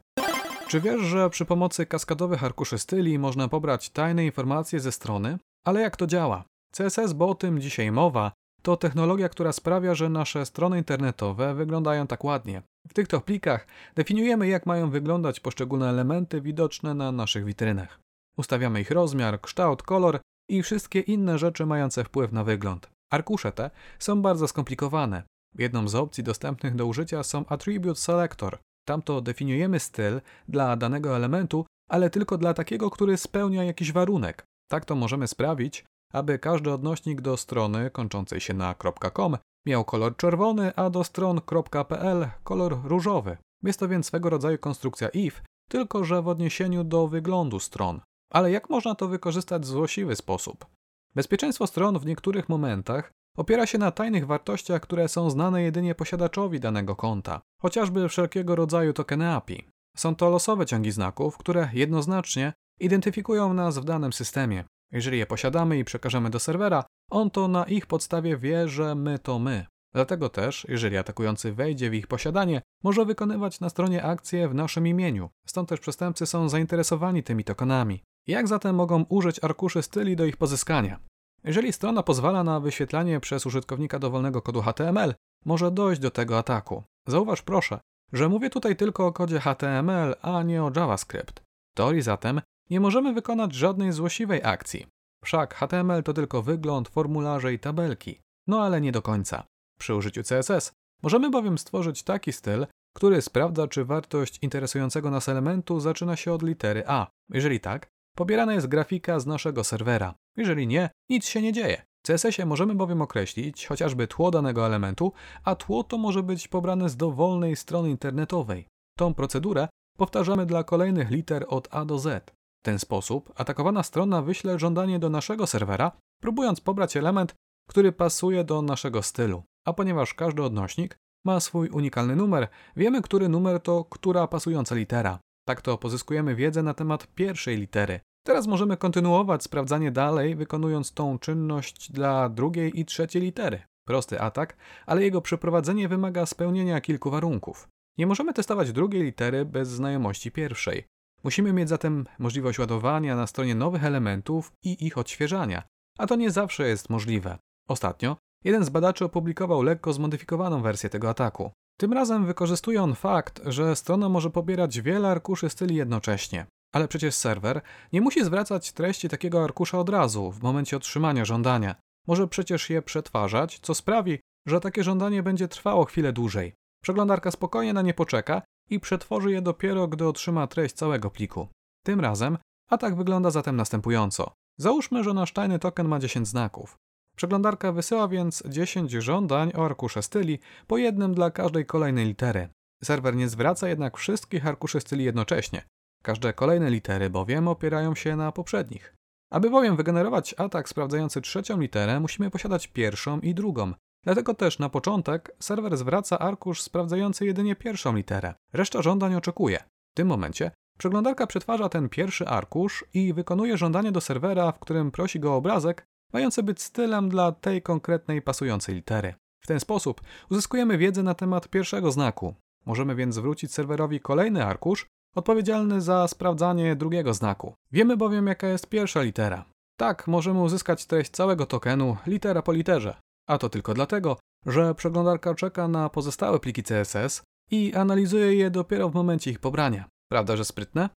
Czy 0.68 0.80
wiesz, 0.80 1.00
że 1.00 1.30
przy 1.30 1.44
pomocy 1.44 1.86
kaskadowych 1.86 2.44
arkuszy 2.44 2.78
styli 2.78 3.18
można 3.18 3.48
pobrać 3.48 3.90
tajne 3.90 4.24
informacje 4.24 4.80
ze 4.80 4.92
strony? 4.92 5.38
Ale 5.64 5.80
jak 5.80 5.96
to 5.96 6.06
działa? 6.06 6.44
CSS, 6.76 7.12
bo 7.12 7.28
o 7.28 7.34
tym 7.34 7.60
dzisiaj 7.60 7.92
mowa, 7.92 8.32
to 8.62 8.76
technologia, 8.76 9.28
która 9.28 9.52
sprawia, 9.52 9.94
że 9.94 10.08
nasze 10.08 10.46
strony 10.46 10.78
internetowe 10.78 11.54
wyglądają 11.54 12.06
tak 12.06 12.24
ładnie. 12.24 12.62
W 12.88 12.94
tych 12.94 13.08
to 13.08 13.20
plikach 13.20 13.66
definiujemy, 13.94 14.48
jak 14.48 14.66
mają 14.66 14.90
wyglądać 14.90 15.40
poszczególne 15.40 15.88
elementy 15.88 16.40
widoczne 16.40 16.94
na 16.94 17.12
naszych 17.12 17.44
witrynach. 17.44 18.00
Ustawiamy 18.36 18.80
ich 18.80 18.90
rozmiar, 18.90 19.40
kształt, 19.40 19.82
kolor 19.82 20.20
i 20.48 20.62
wszystkie 20.62 21.00
inne 21.00 21.38
rzeczy 21.38 21.66
mające 21.66 22.04
wpływ 22.04 22.32
na 22.32 22.44
wygląd. 22.44 22.91
Arkusze 23.12 23.52
te 23.52 23.70
są 23.98 24.22
bardzo 24.22 24.48
skomplikowane. 24.48 25.22
Jedną 25.58 25.88
z 25.88 25.94
opcji 25.94 26.24
dostępnych 26.24 26.74
do 26.74 26.86
użycia 26.86 27.22
są 27.22 27.46
Attribute 27.46 28.00
Selector. 28.00 28.58
Tamto 28.84 29.20
definiujemy 29.20 29.80
styl 29.80 30.20
dla 30.48 30.76
danego 30.76 31.16
elementu, 31.16 31.66
ale 31.88 32.10
tylko 32.10 32.38
dla 32.38 32.54
takiego, 32.54 32.90
który 32.90 33.16
spełnia 33.16 33.64
jakiś 33.64 33.92
warunek. 33.92 34.44
Tak 34.70 34.84
to 34.84 34.94
możemy 34.94 35.28
sprawić, 35.28 35.84
aby 36.12 36.38
każdy 36.38 36.72
odnośnik 36.72 37.20
do 37.20 37.36
strony 37.36 37.90
kończącej 37.90 38.40
się 38.40 38.54
na 38.54 38.74
.com 39.14 39.36
miał 39.66 39.84
kolor 39.84 40.16
czerwony, 40.16 40.74
a 40.76 40.90
do 40.90 41.04
stron 41.04 41.40
.pl 41.88 42.28
kolor 42.44 42.80
różowy. 42.84 43.36
Jest 43.62 43.80
to 43.80 43.88
więc 43.88 44.06
swego 44.06 44.30
rodzaju 44.30 44.58
konstrukcja 44.58 45.08
if, 45.08 45.42
tylko 45.68 46.04
że 46.04 46.22
w 46.22 46.28
odniesieniu 46.28 46.84
do 46.84 47.08
wyglądu 47.08 47.60
stron. 47.60 48.00
Ale 48.32 48.50
jak 48.50 48.70
można 48.70 48.94
to 48.94 49.08
wykorzystać 49.08 49.62
w 49.62 49.66
złośliwy 49.66 50.16
sposób? 50.16 50.66
Bezpieczeństwo 51.14 51.66
stron 51.66 51.98
w 51.98 52.06
niektórych 52.06 52.48
momentach 52.48 53.12
opiera 53.36 53.66
się 53.66 53.78
na 53.78 53.90
tajnych 53.90 54.26
wartościach, 54.26 54.82
które 54.82 55.08
są 55.08 55.30
znane 55.30 55.62
jedynie 55.62 55.94
posiadaczowi 55.94 56.60
danego 56.60 56.96
konta, 56.96 57.40
chociażby 57.62 58.08
wszelkiego 58.08 58.56
rodzaju 58.56 58.92
tokeny 58.92 59.30
API. 59.30 59.68
Są 59.96 60.16
to 60.16 60.30
losowe 60.30 60.66
ciągi 60.66 60.92
znaków, 60.92 61.38
które 61.38 61.70
jednoznacznie 61.72 62.52
identyfikują 62.80 63.54
nas 63.54 63.78
w 63.78 63.84
danym 63.84 64.12
systemie. 64.12 64.64
Jeżeli 64.92 65.18
je 65.18 65.26
posiadamy 65.26 65.78
i 65.78 65.84
przekażemy 65.84 66.30
do 66.30 66.40
serwera, 66.40 66.84
on 67.10 67.30
to 67.30 67.48
na 67.48 67.64
ich 67.64 67.86
podstawie 67.86 68.36
wie, 68.36 68.68
że 68.68 68.94
my 68.94 69.18
to 69.18 69.38
my. 69.38 69.66
Dlatego 69.94 70.28
też, 70.28 70.66
jeżeli 70.68 70.96
atakujący 70.96 71.52
wejdzie 71.52 71.90
w 71.90 71.94
ich 71.94 72.06
posiadanie, 72.06 72.62
może 72.84 73.04
wykonywać 73.04 73.60
na 73.60 73.68
stronie 73.68 74.02
akcje 74.02 74.48
w 74.48 74.54
naszym 74.54 74.86
imieniu. 74.86 75.30
Stąd 75.46 75.68
też 75.68 75.80
przestępcy 75.80 76.26
są 76.26 76.48
zainteresowani 76.48 77.22
tymi 77.22 77.44
tokenami. 77.44 78.02
Jak 78.26 78.48
zatem 78.48 78.76
mogą 78.76 79.04
użyć 79.08 79.44
arkuszy 79.44 79.82
styli 79.82 80.16
do 80.16 80.24
ich 80.24 80.36
pozyskania? 80.36 81.00
Jeżeli 81.44 81.72
strona 81.72 82.02
pozwala 82.02 82.44
na 82.44 82.60
wyświetlanie 82.60 83.20
przez 83.20 83.46
użytkownika 83.46 83.98
dowolnego 83.98 84.42
kodu 84.42 84.62
HTML, 84.62 85.14
może 85.44 85.70
dojść 85.70 86.00
do 86.00 86.10
tego 86.10 86.38
ataku. 86.38 86.82
Zauważ 87.06 87.42
proszę, 87.42 87.80
że 88.12 88.28
mówię 88.28 88.50
tutaj 88.50 88.76
tylko 88.76 89.06
o 89.06 89.12
kodzie 89.12 89.40
HTML, 89.40 90.14
a 90.22 90.42
nie 90.42 90.64
o 90.64 90.70
JavaScript. 90.76 91.40
W 91.72 91.76
teorii 91.76 92.02
zatem 92.02 92.40
nie 92.70 92.80
możemy 92.80 93.12
wykonać 93.12 93.54
żadnej 93.54 93.92
złośliwej 93.92 94.40
akcji. 94.44 94.86
Wszak 95.24 95.54
HTML 95.54 96.02
to 96.02 96.12
tylko 96.12 96.42
wygląd, 96.42 96.88
formularze 96.88 97.52
i 97.52 97.58
tabelki. 97.58 98.20
No 98.46 98.62
ale 98.62 98.80
nie 98.80 98.92
do 98.92 99.02
końca. 99.02 99.44
Przy 99.78 99.94
użyciu 99.94 100.22
CSS 100.22 100.72
możemy 101.02 101.30
bowiem 101.30 101.58
stworzyć 101.58 102.02
taki 102.02 102.32
styl, 102.32 102.66
który 102.96 103.22
sprawdza, 103.22 103.68
czy 103.68 103.84
wartość 103.84 104.38
interesującego 104.42 105.10
nas 105.10 105.28
elementu 105.28 105.80
zaczyna 105.80 106.16
się 106.16 106.32
od 106.32 106.42
litery 106.42 106.82
A. 106.86 107.06
Jeżeli 107.30 107.60
tak, 107.60 107.88
pobierana 108.16 108.54
jest 108.54 108.66
grafika 108.66 109.20
z 109.20 109.26
naszego 109.26 109.64
serwera. 109.64 110.14
Jeżeli 110.36 110.66
nie, 110.66 110.90
nic 111.10 111.26
się 111.26 111.42
nie 111.42 111.52
dzieje. 111.52 111.82
W 112.02 112.06
CSS-ie 112.06 112.46
możemy 112.46 112.74
bowiem 112.74 113.02
określić 113.02 113.66
chociażby 113.66 114.06
tło 114.06 114.30
danego 114.30 114.66
elementu, 114.66 115.12
a 115.44 115.54
tło 115.54 115.84
to 115.84 115.98
może 115.98 116.22
być 116.22 116.48
pobrane 116.48 116.88
z 116.88 116.96
dowolnej 116.96 117.56
strony 117.56 117.90
internetowej. 117.90 118.66
Tą 118.98 119.14
procedurę 119.14 119.68
powtarzamy 119.98 120.46
dla 120.46 120.64
kolejnych 120.64 121.10
liter 121.10 121.44
od 121.48 121.68
A 121.70 121.84
do 121.84 121.98
Z. 121.98 122.30
W 122.62 122.64
ten 122.64 122.78
sposób 122.78 123.32
atakowana 123.36 123.82
strona 123.82 124.22
wyśle 124.22 124.58
żądanie 124.58 124.98
do 124.98 125.10
naszego 125.10 125.46
serwera, 125.46 125.92
próbując 126.22 126.60
pobrać 126.60 126.96
element, 126.96 127.34
który 127.68 127.92
pasuje 127.92 128.44
do 128.44 128.62
naszego 128.62 129.02
stylu. 129.02 129.42
A 129.66 129.72
ponieważ 129.72 130.14
każdy 130.14 130.42
odnośnik 130.42 130.96
ma 131.24 131.40
swój 131.40 131.68
unikalny 131.68 132.16
numer, 132.16 132.48
wiemy, 132.76 133.02
który 133.02 133.28
numer 133.28 133.60
to 133.60 133.84
która 133.84 134.26
pasująca 134.26 134.74
litera. 134.74 135.18
Tak 135.44 135.62
to 135.62 135.78
pozyskujemy 135.78 136.34
wiedzę 136.34 136.62
na 136.62 136.74
temat 136.74 137.06
pierwszej 137.14 137.56
litery. 137.56 138.00
Teraz 138.26 138.46
możemy 138.46 138.76
kontynuować 138.76 139.42
sprawdzanie 139.42 139.90
dalej, 139.90 140.36
wykonując 140.36 140.92
tą 140.92 141.18
czynność 141.18 141.92
dla 141.92 142.28
drugiej 142.28 142.80
i 142.80 142.84
trzeciej 142.84 143.22
litery. 143.22 143.62
Prosty 143.86 144.20
atak, 144.20 144.56
ale 144.86 145.02
jego 145.02 145.20
przeprowadzenie 145.20 145.88
wymaga 145.88 146.26
spełnienia 146.26 146.80
kilku 146.80 147.10
warunków. 147.10 147.68
Nie 147.98 148.06
możemy 148.06 148.32
testować 148.32 148.72
drugiej 148.72 149.02
litery 149.02 149.44
bez 149.44 149.68
znajomości 149.68 150.30
pierwszej. 150.30 150.84
Musimy 151.24 151.52
mieć 151.52 151.68
zatem 151.68 152.06
możliwość 152.18 152.58
ładowania 152.58 153.16
na 153.16 153.26
stronie 153.26 153.54
nowych 153.54 153.84
elementów 153.84 154.52
i 154.62 154.86
ich 154.86 154.98
odświeżania, 154.98 155.62
a 155.98 156.06
to 156.06 156.16
nie 156.16 156.30
zawsze 156.30 156.68
jest 156.68 156.90
możliwe. 156.90 157.38
Ostatnio 157.68 158.16
jeden 158.44 158.64
z 158.64 158.68
badaczy 158.68 159.04
opublikował 159.04 159.62
lekko 159.62 159.92
zmodyfikowaną 159.92 160.62
wersję 160.62 160.90
tego 160.90 161.10
ataku. 161.10 161.50
Tym 161.82 161.92
razem 161.92 162.26
wykorzystuje 162.26 162.82
on 162.82 162.94
fakt, 162.94 163.40
że 163.46 163.76
strona 163.76 164.08
może 164.08 164.30
pobierać 164.30 164.80
wiele 164.80 165.08
arkuszy 165.08 165.50
styli 165.50 165.74
jednocześnie. 165.74 166.46
Ale 166.74 166.88
przecież 166.88 167.14
serwer 167.14 167.60
nie 167.92 168.00
musi 168.00 168.24
zwracać 168.24 168.72
treści 168.72 169.08
takiego 169.08 169.44
arkusza 169.44 169.78
od 169.78 169.88
razu, 169.88 170.32
w 170.32 170.42
momencie 170.42 170.76
otrzymania 170.76 171.24
żądania. 171.24 171.74
Może 172.06 172.28
przecież 172.28 172.70
je 172.70 172.82
przetwarzać, 172.82 173.58
co 173.62 173.74
sprawi, 173.74 174.18
że 174.48 174.60
takie 174.60 174.84
żądanie 174.84 175.22
będzie 175.22 175.48
trwało 175.48 175.84
chwilę 175.84 176.12
dłużej. 176.12 176.52
Przeglądarka 176.82 177.30
spokojnie 177.30 177.72
na 177.72 177.82
nie 177.82 177.94
poczeka 177.94 178.42
i 178.70 178.80
przetworzy 178.80 179.30
je 179.32 179.42
dopiero, 179.42 179.88
gdy 179.88 180.06
otrzyma 180.06 180.46
treść 180.46 180.74
całego 180.74 181.10
pliku. 181.10 181.48
Tym 181.84 182.00
razem 182.00 182.38
atak 182.70 182.96
wygląda 182.96 183.30
zatem 183.30 183.56
następująco. 183.56 184.32
Załóżmy, 184.58 185.04
że 185.04 185.14
nasz 185.14 185.32
tajny 185.32 185.58
token 185.58 185.88
ma 185.88 185.98
10 185.98 186.28
znaków. 186.28 186.76
Przeglądarka 187.16 187.72
wysyła 187.72 188.08
więc 188.08 188.42
10 188.46 188.92
żądań 188.92 189.52
o 189.56 189.64
arkusze 189.64 190.02
styli, 190.02 190.38
po 190.66 190.78
jednym 190.78 191.14
dla 191.14 191.30
każdej 191.30 191.66
kolejnej 191.66 192.06
litery. 192.06 192.48
Serwer 192.84 193.16
nie 193.16 193.28
zwraca 193.28 193.68
jednak 193.68 193.96
wszystkich 193.96 194.46
arkuszy 194.46 194.80
styli 194.80 195.04
jednocześnie. 195.04 195.62
Każde 196.02 196.32
kolejne 196.32 196.70
litery 196.70 197.10
bowiem 197.10 197.48
opierają 197.48 197.94
się 197.94 198.16
na 198.16 198.32
poprzednich. 198.32 198.94
Aby 199.30 199.50
bowiem 199.50 199.76
wygenerować 199.76 200.34
atak 200.38 200.68
sprawdzający 200.68 201.20
trzecią 201.20 201.60
literę, 201.60 202.00
musimy 202.00 202.30
posiadać 202.30 202.66
pierwszą 202.66 203.20
i 203.20 203.34
drugą. 203.34 203.72
Dlatego 204.04 204.34
też 204.34 204.58
na 204.58 204.68
początek 204.68 205.36
serwer 205.40 205.76
zwraca 205.76 206.18
arkusz 206.18 206.62
sprawdzający 206.62 207.26
jedynie 207.26 207.56
pierwszą 207.56 207.96
literę. 207.96 208.34
Reszta 208.52 208.82
żądań 208.82 209.14
oczekuje. 209.14 209.58
W 209.92 209.94
tym 209.96 210.08
momencie 210.08 210.50
przeglądarka 210.78 211.26
przetwarza 211.26 211.68
ten 211.68 211.88
pierwszy 211.88 212.26
arkusz 212.26 212.84
i 212.94 213.12
wykonuje 213.12 213.56
żądanie 213.56 213.92
do 213.92 214.00
serwera, 214.00 214.52
w 214.52 214.58
którym 214.58 214.90
prosi 214.90 215.20
go 215.20 215.32
o 215.32 215.36
obrazek, 215.36 215.86
mający 216.12 216.42
być 216.42 216.62
stylem 216.62 217.08
dla 217.08 217.32
tej 217.32 217.62
konkretnej 217.62 218.22
pasującej 218.22 218.74
litery. 218.74 219.14
W 219.40 219.46
ten 219.46 219.60
sposób 219.60 220.00
uzyskujemy 220.30 220.78
wiedzę 220.78 221.02
na 221.02 221.14
temat 221.14 221.48
pierwszego 221.48 221.92
znaku. 221.92 222.34
Możemy 222.66 222.94
więc 222.94 223.14
zwrócić 223.14 223.52
serwerowi 223.52 224.00
kolejny 224.00 224.44
arkusz, 224.46 224.86
odpowiedzialny 225.14 225.80
za 225.80 226.08
sprawdzanie 226.08 226.76
drugiego 226.76 227.14
znaku. 227.14 227.54
Wiemy 227.72 227.96
bowiem, 227.96 228.26
jaka 228.26 228.46
jest 228.48 228.68
pierwsza 228.68 229.02
litera. 229.02 229.44
Tak, 229.76 230.06
możemy 230.06 230.40
uzyskać 230.40 230.86
treść 230.86 231.10
całego 231.10 231.46
tokenu 231.46 231.96
litera 232.06 232.42
po 232.42 232.52
literze. 232.52 232.96
A 233.28 233.38
to 233.38 233.48
tylko 233.48 233.74
dlatego, 233.74 234.16
że 234.46 234.74
przeglądarka 234.74 235.34
czeka 235.34 235.68
na 235.68 235.88
pozostałe 235.88 236.40
pliki 236.40 236.62
CSS 236.62 237.22
i 237.50 237.74
analizuje 237.74 238.34
je 238.34 238.50
dopiero 238.50 238.88
w 238.88 238.94
momencie 238.94 239.30
ich 239.30 239.38
pobrania. 239.38 239.84
Prawda, 240.10 240.36
że 240.36 240.44
sprytne? 240.44 240.88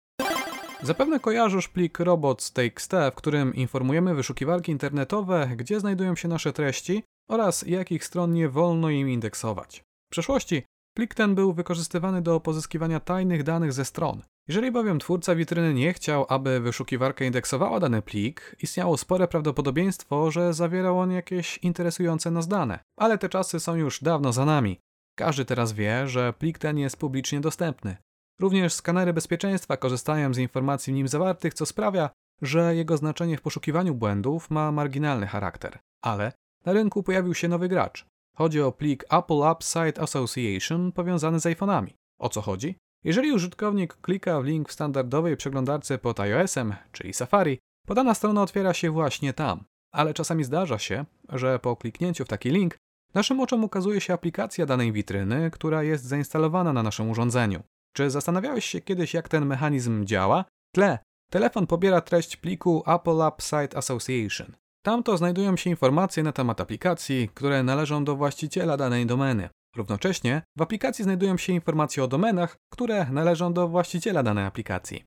Zapewne 0.86 1.20
kojarzysz 1.20 1.68
plik 1.68 2.00
robots.txt, 2.00 2.92
w 3.12 3.15
którym 3.15 3.56
informujemy 3.56 4.15
wyszukiwarki 4.15 4.72
internetowe, 4.72 5.50
gdzie 5.56 5.80
znajdują 5.80 6.15
się 6.15 6.27
nasze 6.27 6.54
treści 6.54 7.04
oraz 7.30 7.62
jakich 7.68 8.06
stron 8.06 8.34
nie 8.34 8.50
wolno 8.50 8.89
im 8.89 9.10
indeksować. 9.10 9.84
W 10.08 10.12
przeszłości 10.12 10.63
plik 10.96 11.15
ten 11.15 11.36
był 11.36 11.54
wykorzystywany 11.54 12.22
do 12.22 12.39
pozyskiwania 12.39 13.00
tajnych 13.00 13.44
danych 13.44 13.74
ze 13.74 13.86
stron. 13.86 14.22
Jeżeli 14.48 14.72
bowiem 14.72 15.00
twórca 15.00 15.36
witryny 15.36 15.74
nie 15.74 15.94
chciał, 15.94 16.25
aby 16.30 16.60
wyszukiwarka 16.60 17.25
indeksowała 17.25 17.80
dany 17.80 18.01
plik, 18.01 18.56
istniało 18.62 18.98
spore 18.98 19.27
prawdopodobieństwo, 19.27 20.32
że 20.32 20.54
zawierał 20.54 21.00
on 21.00 21.12
jakieś 21.12 21.58
interesujące 21.58 22.32
nas 22.32 22.48
dane. 22.48 22.80
Ale 23.00 23.18
te 23.18 23.30
czasy 23.30 23.60
są 23.60 23.75
już 23.75 24.04
dawno 24.04 24.34
za 24.34 24.46
nami. 24.46 24.80
Każdy 25.18 25.46
teraz 25.46 25.74
wie, 25.74 26.08
że 26.08 26.34
plik 26.34 26.58
ten 26.58 26.77
jest 26.77 26.98
publicznie 26.98 27.42
dostępny. 27.42 27.98
Również 28.39 28.74
skanery 28.74 29.13
bezpieczeństwa 29.13 29.77
korzystają 29.77 30.34
z 30.34 30.38
informacji 30.38 30.94
w 30.94 30.96
nim 30.96 31.08
zawartych, 31.08 31.54
co 31.54 31.65
sprawia, 31.65 32.10
że 32.42 32.75
jego 32.75 32.98
znaczenie 32.98 33.38
w 33.38 33.42
poszukiwaniu 33.42 33.96
błędów 33.96 34.50
ma 34.50 34.72
marginalny 34.72 35.27
charakter. 35.27 35.80
Ale 36.01 36.32
na 36.65 36.74
rynku 36.74 37.04
pojawił 37.04 37.34
się 37.34 37.48
nowy 37.48 37.70
gracz. 37.70 38.06
Chodzi 38.36 38.62
o 38.62 38.72
plik 38.72 39.04
Apple 39.10 39.44
App 39.44 39.63
Site 39.63 40.01
Association 40.01 40.92
powiązany 40.92 41.39
z 41.39 41.46
iPhone'ami. 41.46 41.94
O 42.20 42.30
co 42.30 42.42
chodzi? 42.42 42.75
Jeżeli 43.04 43.32
użytkownik 43.32 43.94
klika 43.94 44.42
w 44.42 44.46
link 44.46 44.70
w 44.70 44.72
standardowej 44.72 45.38
przeglądarce 45.38 45.98
pod 45.98 46.20
iOS-em, 46.20 46.75
czyli 46.92 47.13
Safari, 47.13 47.60
podana 47.88 48.13
strona 48.13 48.42
otwiera 48.42 48.74
się 48.74 48.92
właśnie 48.92 49.34
tam. 49.34 49.63
Ale 49.92 50.13
czasami 50.13 50.44
zdarza 50.44 50.80
się, 50.80 51.06
że 51.30 51.60
po 51.60 51.75
kliknięciu 51.75 52.25
w 52.25 52.27
taki 52.27 52.50
link 52.50 52.77
naszym 53.13 53.39
oczom 53.39 53.63
ukazuje 53.63 54.01
się 54.01 54.13
aplikacja 54.13 54.65
danej 54.65 54.92
witryny, 54.92 55.51
która 55.51 55.84
jest 55.84 56.04
zainstalowana 56.04 56.74
na 56.74 56.84
naszym 56.84 57.10
urządzeniu. 57.10 57.63
Czy 57.96 58.10
zastanawiałeś 58.10 58.66
się 58.66 58.82
kiedyś, 58.82 59.14
jak 59.14 59.30
ten 59.30 59.46
mechanizm 59.46 60.06
działa? 60.06 60.46
Tle. 60.72 61.00
Telefon 61.32 61.68
pobiera 61.68 62.02
treść 62.02 62.38
pliku 62.38 62.84
Apple 62.88 63.22
App 63.22 63.42
Site 63.42 63.78
Association. 63.78 64.56
Tam 64.82 65.04
to 65.04 65.18
znajdują 65.18 65.58
się 65.58 65.70
informacje 65.70 66.24
na 66.24 66.32
temat 66.32 66.62
aplikacji, 66.62 67.30
które 67.34 67.64
należą 67.64 68.04
do 68.04 68.16
właściciela 68.16 68.78
danej 68.78 69.06
domeny. 69.06 69.50
Równocześnie 69.75 70.42
w 70.58 70.62
aplikacji 70.62 71.04
znajdują 71.04 71.38
się 71.38 71.54
informacje 71.54 72.04
o 72.04 72.08
domenach, 72.08 72.56
które 72.74 73.06
należą 73.12 73.54
do 73.54 73.68
właściciela 73.68 74.24
danej 74.24 74.46
aplikacji. 74.46 75.04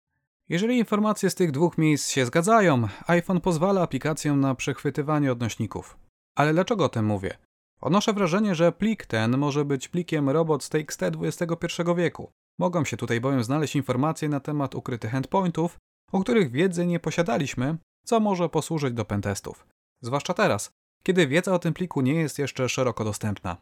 Jeżeli 0.48 0.78
informacje 0.78 1.30
z 1.30 1.34
tych 1.34 1.50
dwóch 1.50 1.78
miejsc 1.78 2.10
się 2.10 2.26
zgadzają, 2.26 2.88
iPhone 3.06 3.40
pozwala 3.40 3.82
aplikacjom 3.82 4.40
na 4.40 4.54
przechwytywanie 4.54 5.32
odnośników. 5.32 5.96
Ale 6.36 6.52
dlaczego 6.52 6.84
o 6.84 6.88
tym 6.88 7.04
mówię? 7.06 7.38
Odnoszę 7.80 8.12
wrażenie, 8.12 8.54
że 8.54 8.72
plik 8.72 9.06
ten 9.06 9.38
może 9.38 9.64
być 9.64 9.88
plikiem 9.88 10.30
robots.txt 10.30 11.02
XT 11.02 11.42
XXI 11.42 11.82
wieku. 11.96 12.32
Mogą 12.58 12.84
się 12.84 12.96
tutaj 12.96 13.20
bowiem 13.20 13.44
znaleźć 13.44 13.76
informacje 13.76 14.28
na 14.28 14.40
temat 14.40 14.74
ukrytych 14.74 15.14
endpointów, 15.14 15.76
o 16.12 16.20
których 16.20 16.50
wiedzy 16.50 16.86
nie 16.86 17.00
posiadaliśmy, 17.00 17.76
co 18.04 18.20
może 18.20 18.48
posłużyć 18.48 18.94
do 18.94 19.04
pentestów. 19.04 19.66
Zwłaszcza 20.02 20.34
teraz, 20.34 20.70
kiedy 21.02 21.26
wiedza 21.26 21.54
o 21.54 21.58
tym 21.58 21.74
pliku 21.74 22.00
nie 22.00 22.14
jest 22.14 22.38
jeszcze 22.38 22.68
szeroko 22.68 23.04
dostępna. 23.04 23.56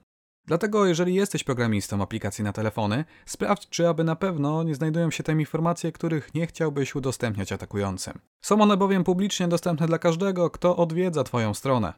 Dlatego, 0.47 0.87
jeżeli 0.87 1.15
jesteś 1.15 1.45
programistą 1.45 2.03
aplikacji 2.03 2.45
na 2.45 2.53
telefony, 2.53 3.05
sprawdź, 3.27 3.69
czy 3.69 3.89
aby 3.89 4.05
na 4.05 4.17
pewno 4.17 4.63
nie 4.63 4.75
znajdują 4.75 5.11
się 5.11 5.23
tam 5.23 5.41
informacje, 5.41 5.93
których 5.93 6.35
nie 6.35 6.47
chciałbyś 6.47 6.95
udostępniać 6.95 7.53
atakującym. 7.53 8.19
Są 8.45 8.61
one 8.61 8.77
bowiem 8.77 9.05
publicznie 9.05 9.49
dostępne 9.49 9.87
dla 9.87 9.99
każdego, 9.99 10.51
kto 10.51 10.77
odwiedza 10.77 11.25
Twoją 11.25 11.55
stronę. 11.55 11.93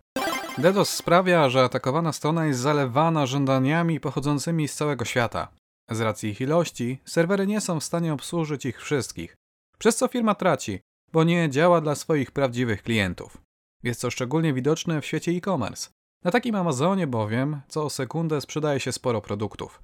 DDoS 0.58 0.88
sprawia, 0.88 1.48
że 1.48 1.62
atakowana 1.62 2.12
strona 2.12 2.46
jest 2.46 2.60
zalewana 2.60 3.26
żądaniami 3.26 4.00
pochodzącymi 4.00 4.68
z 4.68 4.74
całego 4.74 5.04
świata. 5.04 5.48
Z 5.90 6.00
racji 6.00 6.30
ich 6.30 6.40
ilości, 6.40 7.00
serwery 7.04 7.47
nie 7.47 7.61
są 7.61 7.80
w 7.80 7.85
stanie 7.85 8.12
obsłużyć 8.12 8.66
ich 8.66 8.83
wszystkich, 8.83 9.35
przez 9.78 9.97
co 9.97 10.09
firma 10.09 10.35
traci, 10.35 10.80
bo 11.12 11.25
nie 11.25 11.50
działa 11.50 11.80
dla 11.80 11.95
swoich 11.95 12.30
prawdziwych 12.30 12.83
klientów. 12.83 13.38
Jest 13.83 14.00
to 14.00 14.11
szczególnie 14.11 14.52
widoczne 14.52 15.00
w 15.00 15.07
świecie 15.07 15.33
e-commerce. 15.33 15.90
Na 16.25 16.30
takim 16.30 16.54
Amazonie 16.54 17.07
bowiem 17.07 17.61
co 17.68 17.90
sekundę 17.90 18.40
sprzedaje 18.40 18.80
się 18.80 18.92
sporo 18.92 19.21
produktów. 19.21 19.83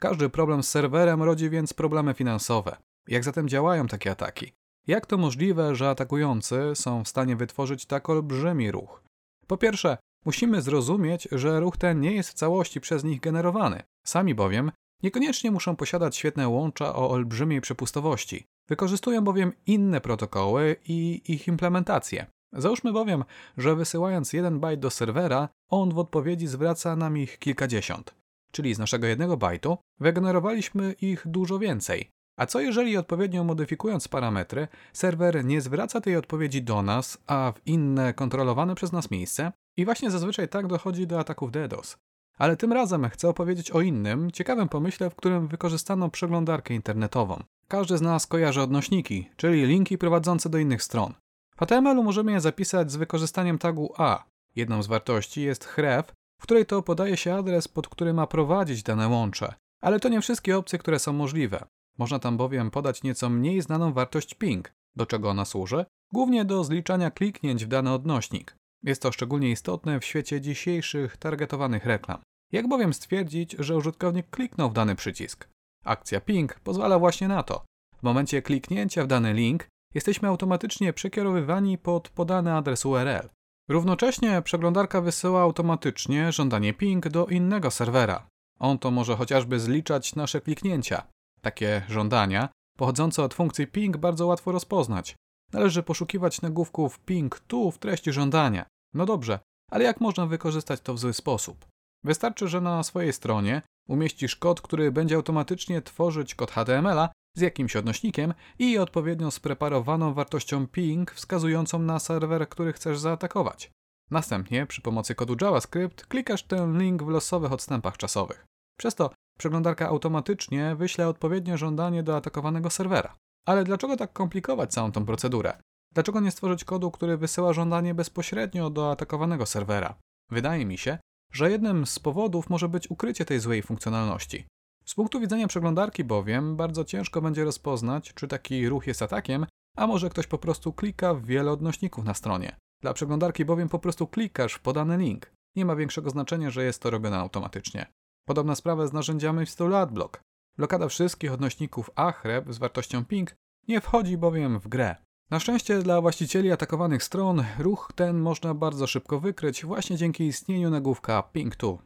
Każdy 0.00 0.28
problem 0.28 0.62
z 0.62 0.68
serwerem 0.68 1.22
rodzi 1.22 1.50
więc 1.50 1.72
problemy 1.72 2.14
finansowe. 2.14 2.76
Jak 3.08 3.24
zatem 3.24 3.48
działają 3.48 3.86
takie 3.86 4.10
ataki? 4.10 4.52
Jak 4.86 5.06
to 5.06 5.18
możliwe, 5.18 5.74
że 5.74 5.90
atakujący 5.90 6.72
są 6.74 7.04
w 7.04 7.08
stanie 7.08 7.36
wytworzyć 7.36 7.86
tak 7.86 8.10
olbrzymi 8.10 8.70
ruch? 8.70 9.02
Po 9.46 9.56
pierwsze, 9.56 9.98
musimy 10.24 10.62
zrozumieć, 10.62 11.28
że 11.32 11.60
ruch 11.60 11.76
ten 11.76 12.00
nie 12.00 12.12
jest 12.12 12.30
w 12.30 12.34
całości 12.34 12.80
przez 12.80 13.04
nich 13.04 13.20
generowany. 13.20 13.82
Sami 14.06 14.34
bowiem 14.34 14.72
Niekoniecznie 15.02 15.50
muszą 15.50 15.76
posiadać 15.76 16.16
świetne 16.16 16.48
łącza 16.48 16.94
o 16.94 17.10
olbrzymiej 17.10 17.60
przepustowości. 17.60 18.46
Wykorzystują 18.68 19.20
bowiem 19.20 19.52
inne 19.66 20.00
protokoły 20.00 20.76
i 20.88 21.22
ich 21.28 21.48
implementacje. 21.48 22.26
Załóżmy 22.52 22.92
bowiem, 22.92 23.24
że 23.56 23.76
wysyłając 23.76 24.32
jeden 24.32 24.60
bajt 24.60 24.80
do 24.80 24.90
serwera, 24.90 25.48
on 25.68 25.94
w 25.94 25.98
odpowiedzi 25.98 26.46
zwraca 26.46 26.96
nam 26.96 27.18
ich 27.18 27.38
kilkadziesiąt. 27.38 28.14
Czyli 28.52 28.74
z 28.74 28.78
naszego 28.78 29.06
jednego 29.06 29.36
bajtu 29.36 29.78
wygenerowaliśmy 30.00 30.92
ich 30.92 31.22
dużo 31.26 31.58
więcej. 31.58 32.10
A 32.38 32.46
co 32.46 32.60
jeżeli 32.60 32.96
odpowiednio 32.96 33.44
modyfikując 33.44 34.08
parametry, 34.08 34.68
serwer 34.92 35.44
nie 35.44 35.60
zwraca 35.60 36.00
tej 36.00 36.16
odpowiedzi 36.16 36.62
do 36.62 36.82
nas, 36.82 37.18
a 37.26 37.52
w 37.56 37.66
inne 37.66 38.14
kontrolowane 38.14 38.74
przez 38.74 38.92
nas 38.92 39.10
miejsce? 39.10 39.52
I 39.76 39.84
właśnie 39.84 40.10
zazwyczaj 40.10 40.48
tak 40.48 40.66
dochodzi 40.66 41.06
do 41.06 41.20
ataków 41.20 41.50
DDoS. 41.50 41.96
Ale 42.38 42.56
tym 42.56 42.72
razem 42.72 43.08
chcę 43.08 43.28
opowiedzieć 43.28 43.70
o 43.70 43.80
innym, 43.80 44.30
ciekawym 44.30 44.68
pomyśle, 44.68 45.10
w 45.10 45.14
którym 45.14 45.48
wykorzystano 45.48 46.08
przeglądarkę 46.08 46.74
internetową. 46.74 47.42
Każdy 47.68 47.98
z 47.98 48.00
nas 48.00 48.26
kojarzy 48.26 48.62
odnośniki, 48.62 49.30
czyli 49.36 49.66
linki 49.66 49.98
prowadzące 49.98 50.48
do 50.48 50.58
innych 50.58 50.82
stron. 50.82 51.14
W 51.56 51.58
HTML-u 51.58 52.02
możemy 52.02 52.32
je 52.32 52.40
zapisać 52.40 52.92
z 52.92 52.96
wykorzystaniem 52.96 53.58
tagu 53.58 53.92
A. 53.96 54.24
Jedną 54.56 54.82
z 54.82 54.86
wartości 54.86 55.42
jest 55.42 55.64
href, 55.64 56.12
w 56.40 56.42
której 56.42 56.66
to 56.66 56.82
podaje 56.82 57.16
się 57.16 57.34
adres, 57.34 57.68
pod 57.68 57.88
który 57.88 58.14
ma 58.14 58.26
prowadzić 58.26 58.82
dane 58.82 59.08
łącze. 59.08 59.54
Ale 59.80 60.00
to 60.00 60.08
nie 60.08 60.20
wszystkie 60.20 60.58
opcje, 60.58 60.78
które 60.78 60.98
są 60.98 61.12
możliwe. 61.12 61.66
Można 61.98 62.18
tam 62.18 62.36
bowiem 62.36 62.70
podać 62.70 63.02
nieco 63.02 63.28
mniej 63.30 63.62
znaną 63.62 63.92
wartość 63.92 64.34
ping. 64.34 64.72
Do 64.96 65.06
czego 65.06 65.30
ona 65.30 65.44
służy? 65.44 65.84
Głównie 66.12 66.44
do 66.44 66.64
zliczania 66.64 67.10
kliknięć 67.10 67.64
w 67.64 67.68
dany 67.68 67.92
odnośnik. 67.92 68.56
Jest 68.86 69.02
to 69.02 69.12
szczególnie 69.12 69.50
istotne 69.50 70.00
w 70.00 70.04
świecie 70.04 70.40
dzisiejszych 70.40 71.16
targetowanych 71.16 71.86
reklam. 71.86 72.18
Jak 72.52 72.68
bowiem 72.68 72.94
stwierdzić, 72.94 73.56
że 73.58 73.76
użytkownik 73.76 74.30
kliknął 74.30 74.70
w 74.70 74.72
dany 74.72 74.96
przycisk? 74.96 75.48
Akcja 75.84 76.20
ping 76.20 76.60
pozwala 76.60 76.98
właśnie 76.98 77.28
na 77.28 77.42
to. 77.42 77.64
W 77.98 78.02
momencie 78.02 78.42
kliknięcia 78.42 79.04
w 79.04 79.06
dany 79.06 79.32
link 79.32 79.68
jesteśmy 79.94 80.28
automatycznie 80.28 80.92
przekierowywani 80.92 81.78
pod 81.78 82.08
podany 82.08 82.54
adres 82.54 82.86
URL. 82.86 83.28
Równocześnie 83.68 84.42
przeglądarka 84.42 85.00
wysyła 85.00 85.42
automatycznie 85.42 86.32
żądanie 86.32 86.74
ping 86.74 87.08
do 87.08 87.26
innego 87.26 87.70
serwera. 87.70 88.26
On 88.58 88.78
to 88.78 88.90
może 88.90 89.16
chociażby 89.16 89.60
zliczać 89.60 90.14
nasze 90.14 90.40
kliknięcia. 90.40 91.06
Takie 91.40 91.82
żądania 91.88 92.48
pochodzące 92.76 93.22
od 93.22 93.34
funkcji 93.34 93.66
ping 93.66 93.96
bardzo 93.96 94.26
łatwo 94.26 94.52
rozpoznać. 94.52 95.16
Należy 95.52 95.82
poszukiwać 95.82 96.42
nagłówków 96.42 96.98
ping 96.98 97.40
tu 97.40 97.70
w 97.70 97.78
treści 97.78 98.12
żądania. 98.12 98.66
No 98.94 99.06
dobrze, 99.06 99.38
ale 99.70 99.84
jak 99.84 100.00
można 100.00 100.26
wykorzystać 100.26 100.80
to 100.80 100.94
w 100.94 100.98
zły 100.98 101.12
sposób? 101.12 101.66
Wystarczy, 102.04 102.48
że 102.48 102.60
na 102.60 102.82
swojej 102.82 103.12
stronie 103.12 103.62
umieścisz 103.88 104.36
kod, 104.36 104.60
który 104.60 104.92
będzie 104.92 105.16
automatycznie 105.16 105.82
tworzyć 105.82 106.34
kod 106.34 106.50
HTML-a 106.50 107.08
z 107.36 107.40
jakimś 107.40 107.76
odnośnikiem 107.76 108.34
i 108.58 108.78
odpowiednio 108.78 109.30
spreparowaną 109.30 110.14
wartością 110.14 110.66
ping 110.66 111.12
wskazującą 111.12 111.78
na 111.78 111.98
serwer, 111.98 112.48
który 112.48 112.72
chcesz 112.72 112.98
zaatakować. 112.98 113.70
Następnie 114.10 114.66
przy 114.66 114.82
pomocy 114.82 115.14
kodu 115.14 115.36
JavaScript 115.40 116.06
klikasz 116.06 116.42
ten 116.42 116.78
link 116.78 117.02
w 117.02 117.08
losowych 117.08 117.52
odstępach 117.52 117.96
czasowych. 117.96 118.46
Przez 118.78 118.94
to 118.94 119.10
przeglądarka 119.38 119.88
automatycznie 119.88 120.74
wyśle 120.76 121.08
odpowiednie 121.08 121.58
żądanie 121.58 122.02
do 122.02 122.16
atakowanego 122.16 122.70
serwera. 122.70 123.16
Ale 123.46 123.64
dlaczego 123.64 123.96
tak 123.96 124.12
komplikować 124.12 124.72
całą 124.72 124.92
tą 124.92 125.06
procedurę? 125.06 125.58
Dlaczego 125.96 126.20
nie 126.20 126.30
stworzyć 126.30 126.64
kodu, 126.64 126.90
który 126.90 127.16
wysyła 127.16 127.52
żądanie 127.52 127.94
bezpośrednio 127.94 128.70
do 128.70 128.90
atakowanego 128.90 129.46
serwera? 129.46 129.98
Wydaje 130.30 130.66
mi 130.66 130.78
się, 130.78 130.98
że 131.32 131.50
jednym 131.50 131.86
z 131.86 131.98
powodów 131.98 132.50
może 132.50 132.68
być 132.68 132.90
ukrycie 132.90 133.24
tej 133.24 133.40
złej 133.40 133.62
funkcjonalności. 133.62 134.46
Z 134.84 134.94
punktu 134.94 135.20
widzenia 135.20 135.48
przeglądarki 135.48 136.04
bowiem 136.04 136.56
bardzo 136.56 136.84
ciężko 136.84 137.22
będzie 137.22 137.44
rozpoznać, 137.44 138.14
czy 138.14 138.28
taki 138.28 138.68
ruch 138.68 138.86
jest 138.86 139.02
atakiem, 139.02 139.46
a 139.76 139.86
może 139.86 140.10
ktoś 140.10 140.26
po 140.26 140.38
prostu 140.38 140.72
klika 140.72 141.14
w 141.14 141.24
wiele 141.24 141.50
odnośników 141.50 142.04
na 142.04 142.14
stronie. 142.14 142.56
Dla 142.82 142.94
przeglądarki 142.94 143.44
bowiem 143.44 143.68
po 143.68 143.78
prostu 143.78 144.06
klikasz 144.06 144.54
w 144.54 144.60
podany 144.60 144.96
link. 144.96 145.32
Nie 145.54 145.64
ma 145.64 145.76
większego 145.76 146.10
znaczenia, 146.10 146.50
że 146.50 146.64
jest 146.64 146.82
to 146.82 146.90
robione 146.90 147.18
automatycznie. 147.18 147.86
Podobna 148.24 148.54
sprawa 148.54 148.86
z 148.86 148.92
narzędziami 148.92 149.46
w 149.46 149.50
stylu 149.50 149.76
AdBlock. 149.76 150.20
Blokada 150.56 150.88
wszystkich 150.88 151.32
odnośników 151.32 151.90
AHREP 151.94 152.52
z 152.52 152.58
wartością 152.58 153.04
ping 153.04 153.34
nie 153.68 153.80
wchodzi 153.80 154.18
bowiem 154.18 154.60
w 154.60 154.68
grę. 154.68 155.05
Na 155.30 155.40
szczęście 155.40 155.78
dla 155.78 156.00
właścicieli 156.00 156.52
atakowanych 156.52 157.02
stron 157.02 157.44
ruch 157.58 157.92
ten 157.94 158.18
można 158.20 158.54
bardzo 158.54 158.86
szybko 158.86 159.20
wykryć 159.20 159.64
właśnie 159.64 159.96
dzięki 159.96 160.24
istnieniu 160.24 160.70
nagłówka 160.70 161.22
ping2. 161.34 161.78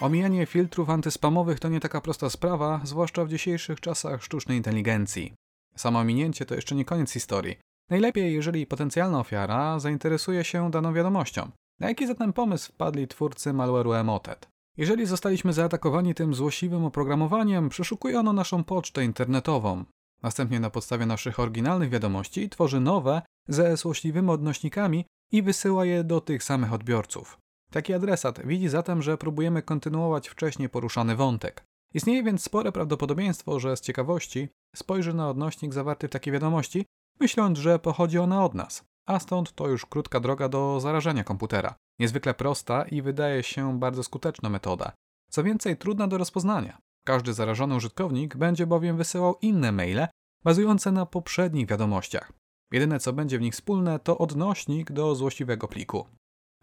Omijanie 0.00 0.46
filtrów 0.46 0.90
antyspamowych 0.90 1.60
to 1.60 1.68
nie 1.68 1.80
taka 1.80 2.00
prosta 2.00 2.30
sprawa, 2.30 2.80
zwłaszcza 2.84 3.24
w 3.24 3.28
dzisiejszych 3.28 3.80
czasach 3.80 4.24
sztucznej 4.24 4.56
inteligencji. 4.56 5.32
Samo 5.76 5.98
ominięcie 5.98 6.46
to 6.46 6.54
jeszcze 6.54 6.74
nie 6.74 6.84
koniec 6.84 7.12
historii. 7.12 7.56
Najlepiej, 7.90 8.34
jeżeli 8.34 8.66
potencjalna 8.66 9.20
ofiara 9.20 9.78
zainteresuje 9.78 10.44
się 10.44 10.70
daną 10.70 10.92
wiadomością. 10.92 11.50
Na 11.80 11.88
jaki 11.88 12.06
zatem 12.06 12.32
pomysł 12.32 12.72
wpadli 12.72 13.08
twórcy 13.08 13.50
malware'u 13.50 14.00
Emotet? 14.00 14.48
Jeżeli 14.76 15.06
zostaliśmy 15.06 15.52
zaatakowani 15.52 16.14
tym 16.14 16.34
złośliwym 16.34 16.84
oprogramowaniem, 16.84 17.68
przeszukuje 17.68 18.20
ono 18.20 18.32
naszą 18.32 18.64
pocztę 18.64 19.04
internetową. 19.04 19.84
Następnie 20.22 20.60
na 20.60 20.70
podstawie 20.70 21.06
naszych 21.06 21.40
oryginalnych 21.40 21.90
wiadomości 21.90 22.48
tworzy 22.48 22.80
nowe 22.80 23.22
ze 23.48 23.76
złośliwymi 23.76 24.30
odnośnikami 24.30 25.04
i 25.32 25.42
wysyła 25.42 25.84
je 25.84 26.04
do 26.04 26.20
tych 26.20 26.42
samych 26.42 26.72
odbiorców. 26.72 27.38
Taki 27.70 27.94
adresat 27.94 28.46
widzi 28.46 28.68
zatem, 28.68 29.02
że 29.02 29.18
próbujemy 29.18 29.62
kontynuować 29.62 30.28
wcześniej 30.28 30.68
poruszany 30.68 31.16
wątek. 31.16 31.64
Istnieje 31.94 32.22
więc 32.22 32.42
spore 32.42 32.72
prawdopodobieństwo, 32.72 33.60
że 33.60 33.76
z 33.76 33.80
ciekawości 33.80 34.48
spojrzy 34.76 35.14
na 35.14 35.28
odnośnik 35.28 35.74
zawarty 35.74 36.08
w 36.08 36.10
takiej 36.10 36.32
wiadomości, 36.32 36.86
myśląc, 37.20 37.58
że 37.58 37.78
pochodzi 37.78 38.18
ona 38.18 38.44
od 38.44 38.54
nas, 38.54 38.84
a 39.06 39.20
stąd 39.20 39.52
to 39.52 39.68
już 39.68 39.86
krótka 39.86 40.20
droga 40.20 40.48
do 40.48 40.80
zarażenia 40.80 41.24
komputera. 41.24 41.74
Niezwykle 41.98 42.34
prosta 42.34 42.84
i 42.84 43.02
wydaje 43.02 43.42
się 43.42 43.78
bardzo 43.78 44.02
skuteczna 44.02 44.48
metoda. 44.48 44.92
Co 45.30 45.42
więcej, 45.42 45.76
trudna 45.76 46.06
do 46.06 46.18
rozpoznania. 46.18 46.78
Każdy 47.04 47.32
zarażony 47.32 47.74
użytkownik 47.74 48.36
będzie 48.36 48.66
bowiem 48.66 48.96
wysyłał 48.96 49.36
inne 49.42 49.72
maile 49.72 50.06
bazujące 50.44 50.92
na 50.92 51.06
poprzednich 51.06 51.68
wiadomościach. 51.68 52.32
Jedyne 52.72 53.00
co 53.00 53.12
będzie 53.12 53.38
w 53.38 53.42
nich 53.42 53.54
wspólne 53.54 53.98
to 53.98 54.18
odnośnik 54.18 54.92
do 54.92 55.14
złośliwego 55.14 55.68
pliku. 55.68 56.06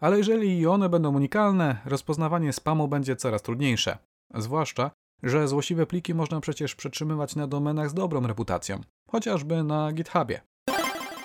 Ale 0.00 0.18
jeżeli 0.18 0.66
one 0.66 0.88
będą 0.88 1.16
unikalne, 1.16 1.76
rozpoznawanie 1.84 2.52
spamu 2.52 2.88
będzie 2.88 3.16
coraz 3.16 3.42
trudniejsze. 3.42 3.98
Zwłaszcza, 4.34 4.90
że 5.22 5.48
złośliwe 5.48 5.86
pliki 5.86 6.14
można 6.14 6.40
przecież 6.40 6.74
przetrzymywać 6.74 7.36
na 7.36 7.46
domenach 7.46 7.90
z 7.90 7.94
dobrą 7.94 8.26
reputacją, 8.26 8.80
chociażby 9.10 9.62
na 9.62 9.92
GitHubie. 9.92 10.40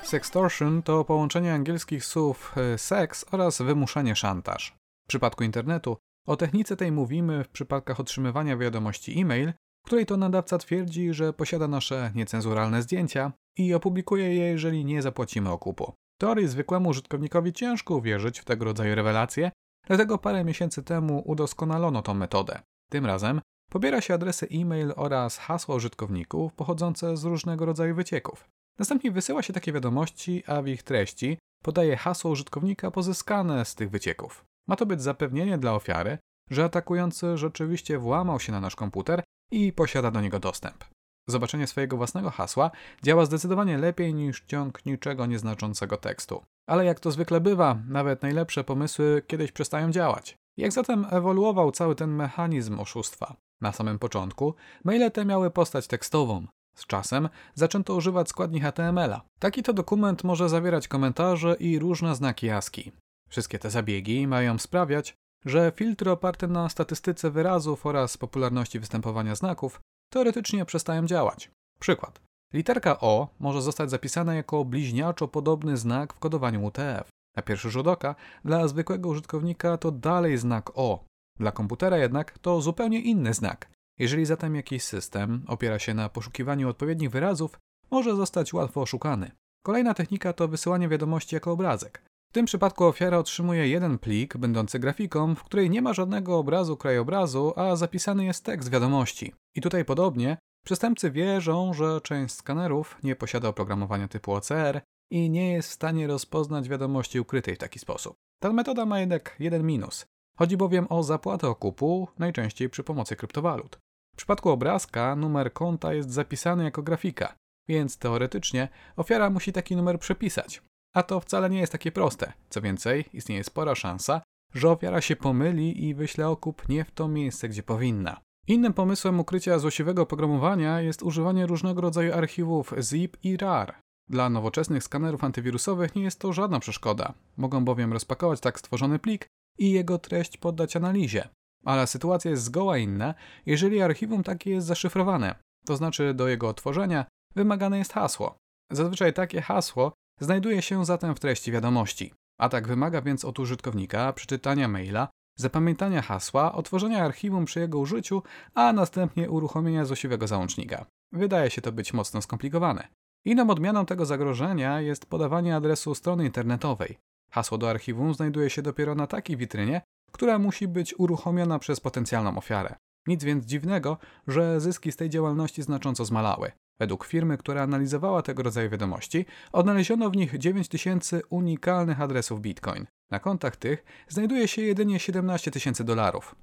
Sextortion 0.03 0.83
to 0.83 1.05
połączenie 1.05 1.53
angielskich 1.53 2.05
słów 2.05 2.55
e, 2.57 2.77
seks 2.77 3.25
oraz 3.31 3.62
wymuszenie 3.62 4.15
szantaż. 4.15 4.75
W 5.05 5.07
przypadku 5.07 5.43
internetu 5.43 5.97
o 6.27 6.36
technice 6.36 6.77
tej 6.77 6.91
mówimy 6.91 7.43
w 7.43 7.50
przypadkach 7.50 8.00
otrzymywania 8.00 8.57
wiadomości 8.57 9.19
e-mail, 9.22 9.53
w 9.84 9.86
której 9.86 10.05
to 10.05 10.17
nadawca 10.17 10.57
twierdzi, 10.57 11.13
że 11.13 11.34
posiada 11.34 11.67
nasze 11.67 12.12
niecenzuralne 12.15 12.81
zdjęcia 12.81 13.31
i 13.57 13.74
opublikuje 13.74 14.36
je, 14.36 14.46
jeżeli 14.46 14.86
nie 14.86 15.01
zapłacimy 15.01 15.50
okupu. 15.51 15.93
Teorii 16.17 16.48
zwykłemu 16.48 16.89
użytkownikowi 16.89 17.53
ciężko 17.53 17.96
uwierzyć 17.96 18.39
w 18.39 18.46
tego 18.46 18.65
rodzaju 18.65 18.96
rewelacje, 18.96 19.51
dlatego 19.88 20.17
parę 20.17 20.43
miesięcy 20.43 20.84
temu 20.84 21.24
udoskonalono 21.25 22.01
tą 22.01 22.13
metodę. 22.13 22.60
Tym 22.89 23.05
razem 23.05 23.41
pobiera 23.69 24.01
się 24.01 24.13
adresy 24.13 24.48
e-mail 24.51 24.93
oraz 24.96 25.38
hasła 25.38 25.75
użytkowników 25.75 26.53
pochodzące 26.53 27.17
z 27.17 27.24
różnego 27.24 27.65
rodzaju 27.65 27.96
wycieków. 27.96 28.50
Następnie 28.79 29.12
wysyła 29.12 29.43
się 29.43 29.53
takie 29.53 29.74
wiadomości, 29.74 30.43
a 30.48 30.62
w 30.62 30.67
ich 30.67 30.84
treści 30.84 31.38
podaje 31.63 31.98
hasło 31.98 32.31
użytkownika 32.31 32.91
pozyskane 32.91 33.65
z 33.65 33.75
tych 33.75 33.89
wycieków. 33.89 34.46
Ma 34.67 34.75
to 34.75 34.86
być 34.86 35.01
zapewnienie 35.01 35.57
dla 35.57 35.74
ofiary, 35.74 36.17
że 36.50 36.63
atakujący 36.63 37.38
rzeczywiście 37.38 37.97
włamał 37.97 38.39
się 38.39 38.51
na 38.51 38.59
nasz 38.59 38.75
komputer 38.75 39.24
i 39.51 39.74
posiada 39.74 40.12
do 40.12 40.21
niego 40.21 40.39
dostęp. 40.39 40.86
Zobaczenie 41.29 41.67
swojego 41.67 41.97
własnego 41.97 42.29
hasła 42.29 42.71
działa 43.03 43.25
zdecydowanie 43.25 43.77
lepiej 43.77 44.13
niż 44.13 44.43
ciąg 44.47 44.86
niczego 44.86 45.25
nieznaczącego 45.25 45.97
tekstu. 45.97 46.43
Ale 46.69 46.86
jak 46.86 47.00
to 47.00 47.12
zwykle 47.12 47.41
bywa, 47.41 47.79
nawet 47.87 48.22
najlepsze 48.22 48.63
pomysły 48.63 49.22
kiedyś 49.27 49.51
przestają 49.51 49.92
działać. 49.92 50.35
Jak 50.57 50.72
zatem 50.72 51.05
ewoluował 51.09 51.72
cały 51.72 51.96
ten 51.96 52.15
mechanizm 52.15 52.79
oszustwa? 52.79 53.35
Na 53.61 53.72
samym 53.72 54.00
początku 54.00 54.55
maile 54.83 55.11
te 55.11 55.25
miały 55.25 55.51
postać 55.51 55.87
tekstową. 55.87 56.48
Z 56.75 56.85
czasem 56.85 57.29
zaczęto 57.53 57.96
używać 57.96 58.29
składni 58.29 58.59
HTML-a. 58.59 59.22
Taki 59.39 59.63
to 59.63 59.74
dokument 59.74 60.24
może 60.24 60.50
zawierać 60.50 60.87
komentarze 60.87 61.55
i 61.59 61.79
różne 61.79 62.15
znaki 62.15 62.50
ASCII. 62.50 62.92
Wszystkie 63.29 63.59
te 63.59 63.70
zabiegi 63.70 64.27
mają 64.27 64.57
sprawiać, 64.57 65.16
że 65.46 65.72
filtry 65.75 66.11
oparte 66.11 66.48
na 66.48 66.70
statystyce 66.70 67.31
wyrazów 67.31 67.85
oraz 67.85 68.18
popularności 68.18 68.79
występowania 68.79 69.35
znaków 69.35 69.81
teoretycznie 70.09 70.66
przestają 70.66 71.05
działać. 71.05 71.51
Przykład. 71.79 72.22
Literka 72.53 73.00
O 73.00 73.27
może 73.40 73.61
zostać 73.61 73.90
zapisana 73.90 74.35
jako 74.35 74.66
bliźniaczo 74.66 75.27
podobny 75.27 75.77
znak 75.77 76.13
w 76.13 76.20
kodowaniu 76.20 76.66
UTF. 76.66 77.09
Na 77.35 77.44
pierwszy 77.44 77.70
rzut 77.70 77.87
oka 77.87 78.16
dla 78.46 78.68
zwykłego 78.68 79.09
użytkownika 79.09 79.77
to 79.77 79.92
dalej 79.92 80.37
znak 80.37 80.72
O. 80.75 81.05
Dla 81.40 81.51
komputera 81.51 81.98
jednak 81.98 82.40
to 82.40 82.61
zupełnie 82.61 83.00
inny 83.00 83.33
znak. 83.33 83.70
Jeżeli 84.00 84.25
zatem 84.25 84.55
jakiś 84.55 84.83
system 84.83 85.44
opiera 85.48 85.79
się 85.79 85.94
na 85.94 86.09
poszukiwaniu 86.09 86.70
odpowiednich 86.70 87.09
wyrazów, 87.09 87.59
może 87.92 88.16
zostać 88.16 88.53
łatwo 88.53 88.81
oszukany. 88.81 89.31
Kolejna 89.66 89.94
technika 89.94 90.33
to 90.33 90.48
wysyłanie 90.48 90.90
wiadomości 90.90 91.35
jako 91.35 91.51
obrazek. 91.51 92.01
W 92.29 92.33
tym 92.33 92.46
przypadku 92.46 92.85
ofiara 92.85 93.18
otrzymuje 93.18 93.68
jeden 93.68 94.00
plik 94.00 94.37
będący 94.37 94.79
grafiką, 94.79 95.35
w 95.35 95.44
której 95.44 95.70
nie 95.70 95.81
ma 95.81 95.94
żadnego 95.94 96.37
obrazu 96.37 96.77
krajobrazu, 96.77 97.53
a 97.55 97.75
zapisany 97.75 98.25
jest 98.25 98.44
tekst 98.46 98.72
wiadomości. 98.72 99.33
I 99.55 99.61
tutaj 99.61 99.85
podobnie, 99.85 100.37
przestępcy 100.66 101.11
wierzą, 101.11 101.74
że 101.74 102.01
część 102.01 102.35
skanerów 102.35 102.98
nie 103.03 103.16
posiada 103.16 103.48
oprogramowania 103.48 104.07
typu 104.07 104.33
OCR 104.33 104.81
i 105.11 105.29
nie 105.29 105.53
jest 105.53 105.70
w 105.70 105.74
stanie 105.74 106.07
rozpoznać 106.07 106.70
wiadomości 106.70 107.20
ukrytej 107.20 107.55
w 107.55 107.57
taki 107.57 107.79
sposób. 107.79 108.16
Ta 108.42 108.53
metoda 108.53 108.85
ma 108.85 109.00
jednak 109.00 109.35
jeden 109.40 109.63
minus. 109.66 110.05
Chodzi 110.37 110.57
bowiem 110.57 110.87
o 110.90 111.03
zapłatę 111.03 111.48
okupu, 111.48 112.07
najczęściej 112.20 112.70
przy 112.70 112.83
pomocy 112.83 113.16
kryptowalut. 113.16 113.77
W 114.13 114.18
przypadku 114.18 114.50
obrazka 114.50 115.16
numer 115.16 115.53
konta 115.53 115.94
jest 115.94 116.11
zapisany 116.11 116.63
jako 116.63 116.83
grafika, 116.83 117.35
więc 117.68 117.98
teoretycznie 117.98 118.70
ofiara 118.96 119.29
musi 119.29 119.53
taki 119.53 119.75
numer 119.75 120.00
przepisać. 120.00 120.61
A 120.98 121.03
to 121.03 121.20
wcale 121.20 121.50
nie 121.50 121.60
jest 121.60 121.72
takie 121.72 121.92
proste. 121.92 122.33
Co 122.50 122.62
więcej, 122.62 123.05
istnieje 123.14 123.44
spora 123.44 123.75
szansa, 123.75 124.22
że 124.53 124.70
ofiara 124.70 125.01
się 125.01 125.16
pomyli 125.16 125.86
i 125.86 125.96
wyśle 125.96 126.29
okup 126.29 126.70
nie 126.70 126.86
w 126.86 126.92
to 126.92 127.07
miejsce, 127.07 127.50
gdzie 127.50 127.64
powinna. 127.64 128.22
Innym 128.48 128.74
pomysłem 128.74 129.20
ukrycia 129.20 129.60
złośliwego 129.60 130.01
oprogramowania 130.01 130.81
jest 130.81 131.03
używanie 131.03 131.46
różnego 131.46 131.81
rodzaju 131.81 132.14
archiwów 132.14 132.74
zip 132.81 133.18
i 133.24 133.38
rar. 133.38 133.75
Dla 134.10 134.29
nowoczesnych 134.29 134.83
skanerów 134.83 135.24
antywirusowych 135.24 135.96
nie 135.96 136.03
jest 136.03 136.20
to 136.20 136.33
żadna 136.33 136.60
przeszkoda. 136.60 137.14
Mogą 137.38 137.66
bowiem 137.66 137.94
rozpakować 137.94 138.40
tak 138.40 138.60
stworzony 138.60 139.00
plik 139.00 139.27
i 139.57 139.72
jego 139.72 139.98
treść 139.98 140.38
poddać 140.38 140.75
analizie. 140.75 141.29
Ale 141.66 141.88
sytuacja 141.88 142.31
jest 142.31 142.44
zgoła 142.44 142.77
inna, 142.77 143.14
jeżeli 143.46 143.81
archiwum 143.81 144.24
takie 144.24 144.51
jest 144.51 144.68
zaszyfrowane, 144.68 145.36
to 145.66 145.75
znaczy 145.75 146.14
do 146.14 146.27
jego 146.27 146.50
otworzenia 146.50 147.05
wymagane 147.36 147.77
jest 147.77 147.94
hasło. 147.94 148.38
Zazwyczaj 148.72 149.14
takie 149.14 149.42
hasło 149.42 149.94
znajduje 150.20 150.62
się 150.62 150.86
zatem 150.86 151.16
w 151.16 151.20
treści 151.20 151.51
wiadomości. 151.51 152.14
Atak 152.38 152.68
wymaga 152.68 153.01
więc 153.01 153.25
od 153.25 153.40
użytkownika 153.40 154.14
przeczytania 154.14 154.68
maila, 154.68 155.10
zapamiętania 155.36 156.01
hasła, 156.01 156.53
otworzenia 156.53 157.06
archiwum 157.06 157.46
przy 157.46 157.60
jego 157.60 157.80
użyciu, 157.80 158.24
a 158.53 158.74
następnie 158.74 159.30
uruchomienia 159.30 159.86
złośliwego 159.86 160.27
załącznika. 160.27 160.86
Wydaje 161.12 161.50
się 161.50 161.62
to 161.62 161.72
być 161.72 161.94
mocno 161.94 162.22
skomplikowane. 162.22 162.88
Inną 163.25 163.50
odmianą 163.50 163.86
tego 163.86 164.06
zagrożenia 164.06 164.82
jest 164.82 165.06
podawanie 165.06 165.56
adresu 165.56 165.96
strony 165.96 166.25
internetowej. 166.25 166.98
Hasło 167.32 167.58
do 167.58 167.70
archiwum 167.70 168.14
znajduje 168.14 168.50
się 168.50 168.62
dopiero 168.62 168.96
na 168.96 169.08
takiej 169.08 169.38
witrynie, 169.38 169.82
która 170.12 170.40
musi 170.40 170.68
być 170.68 171.00
uruchomiona 171.00 171.60
przez 171.60 171.80
potencjalną 171.80 172.38
ofiarę. 172.38 172.75
Nic 173.07 173.24
więc 173.24 173.46
dziwnego, 173.46 173.98
że 174.27 174.61
zyski 174.61 174.91
z 174.91 174.96
tej 174.96 175.09
działalności 175.09 175.61
znacząco 175.61 176.05
zmalały. 176.05 176.51
Według 176.79 177.05
firmy, 177.05 177.37
która 177.37 177.61
analizowała 177.61 178.22
tego 178.22 178.43
rodzaju 178.43 178.70
wiadomości, 178.70 179.25
odnaleziono 179.51 180.09
w 180.09 180.15
nich 180.15 180.37
9000 180.37 181.22
unikalnych 181.29 182.01
adresów 182.01 182.41
Bitcoin. 182.41 182.85
Na 183.11 183.20
kontach 183.20 183.55
tych 183.55 183.83
znajduje 184.07 184.48
się 184.48 184.61
jedynie 184.61 185.00
17 185.00 185.51
tysięcy 185.51 185.83
dolarów. 185.83 186.35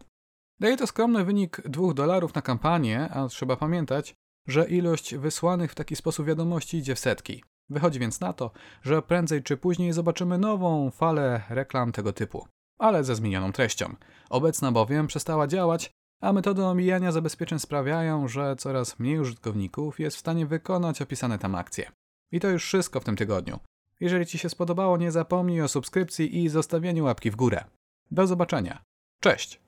Daje 0.61 0.77
to 0.77 0.87
skromny 0.87 1.25
wynik 1.25 1.63
2 1.69 1.95
dolarów 1.95 2.35
na 2.35 2.43
kampanię, 2.43 3.09
a 3.09 3.29
trzeba 3.29 3.57
pamiętać, 3.57 4.15
że 4.49 4.69
ilość 4.69 5.15
wysłanych 5.15 5.73
w 5.73 5.75
taki 5.75 5.97
sposób 5.97 6.27
wiadomości 6.27 6.77
idzie 6.77 6.95
w 6.95 6.99
setki. 6.99 7.45
Wychodzi 7.71 7.99
więc 7.99 8.21
na 8.21 8.33
to, 8.33 8.51
że 8.83 9.03
prędzej 9.03 9.43
czy 9.43 9.57
później 9.57 9.93
zobaczymy 9.93 10.39
nową 10.39 10.91
falę 10.91 11.43
reklam 11.49 11.93
tego 11.93 12.13
typu, 12.13 12.49
ale 12.79 13.05
ze 13.05 13.15
zmienioną 13.15 13.53
treścią. 13.53 13.95
Obecna 14.31 14.73
bowiem 14.73 15.07
przestała 15.07 15.47
działać, 15.47 15.91
a 16.21 16.33
metody 16.33 16.65
omijania 16.65 17.13
zabezpieczeń 17.13 17.59
sprawiają, 17.59 18.29
że 18.29 18.57
coraz 18.57 18.99
mniej 18.99 19.19
użytkowników 19.19 20.01
jest 20.01 20.17
w 20.17 20.21
stanie 20.21 20.47
wykonać 20.47 21.03
opisane 21.03 21.39
tam 21.39 21.55
akcje. 21.55 21.91
I 22.33 22.41
to 22.41 22.49
już 22.49 22.65
wszystko 22.65 23.01
w 23.01 23.05
tym 23.05 23.17
tygodniu. 23.17 23.59
Jeżeli 24.01 24.27
Ci 24.27 24.39
się 24.39 24.49
spodobało, 24.49 24.97
nie 24.97 25.13
zapomnij 25.13 25.63
o 25.63 25.69
subskrypcji 25.69 26.45
i 26.45 26.49
zostawieniu 26.49 27.05
łapki 27.05 27.31
w 27.31 27.37
górę. 27.37 27.65
Do 28.11 28.27
zobaczenia. 28.27 28.83
Cześć! 29.21 29.64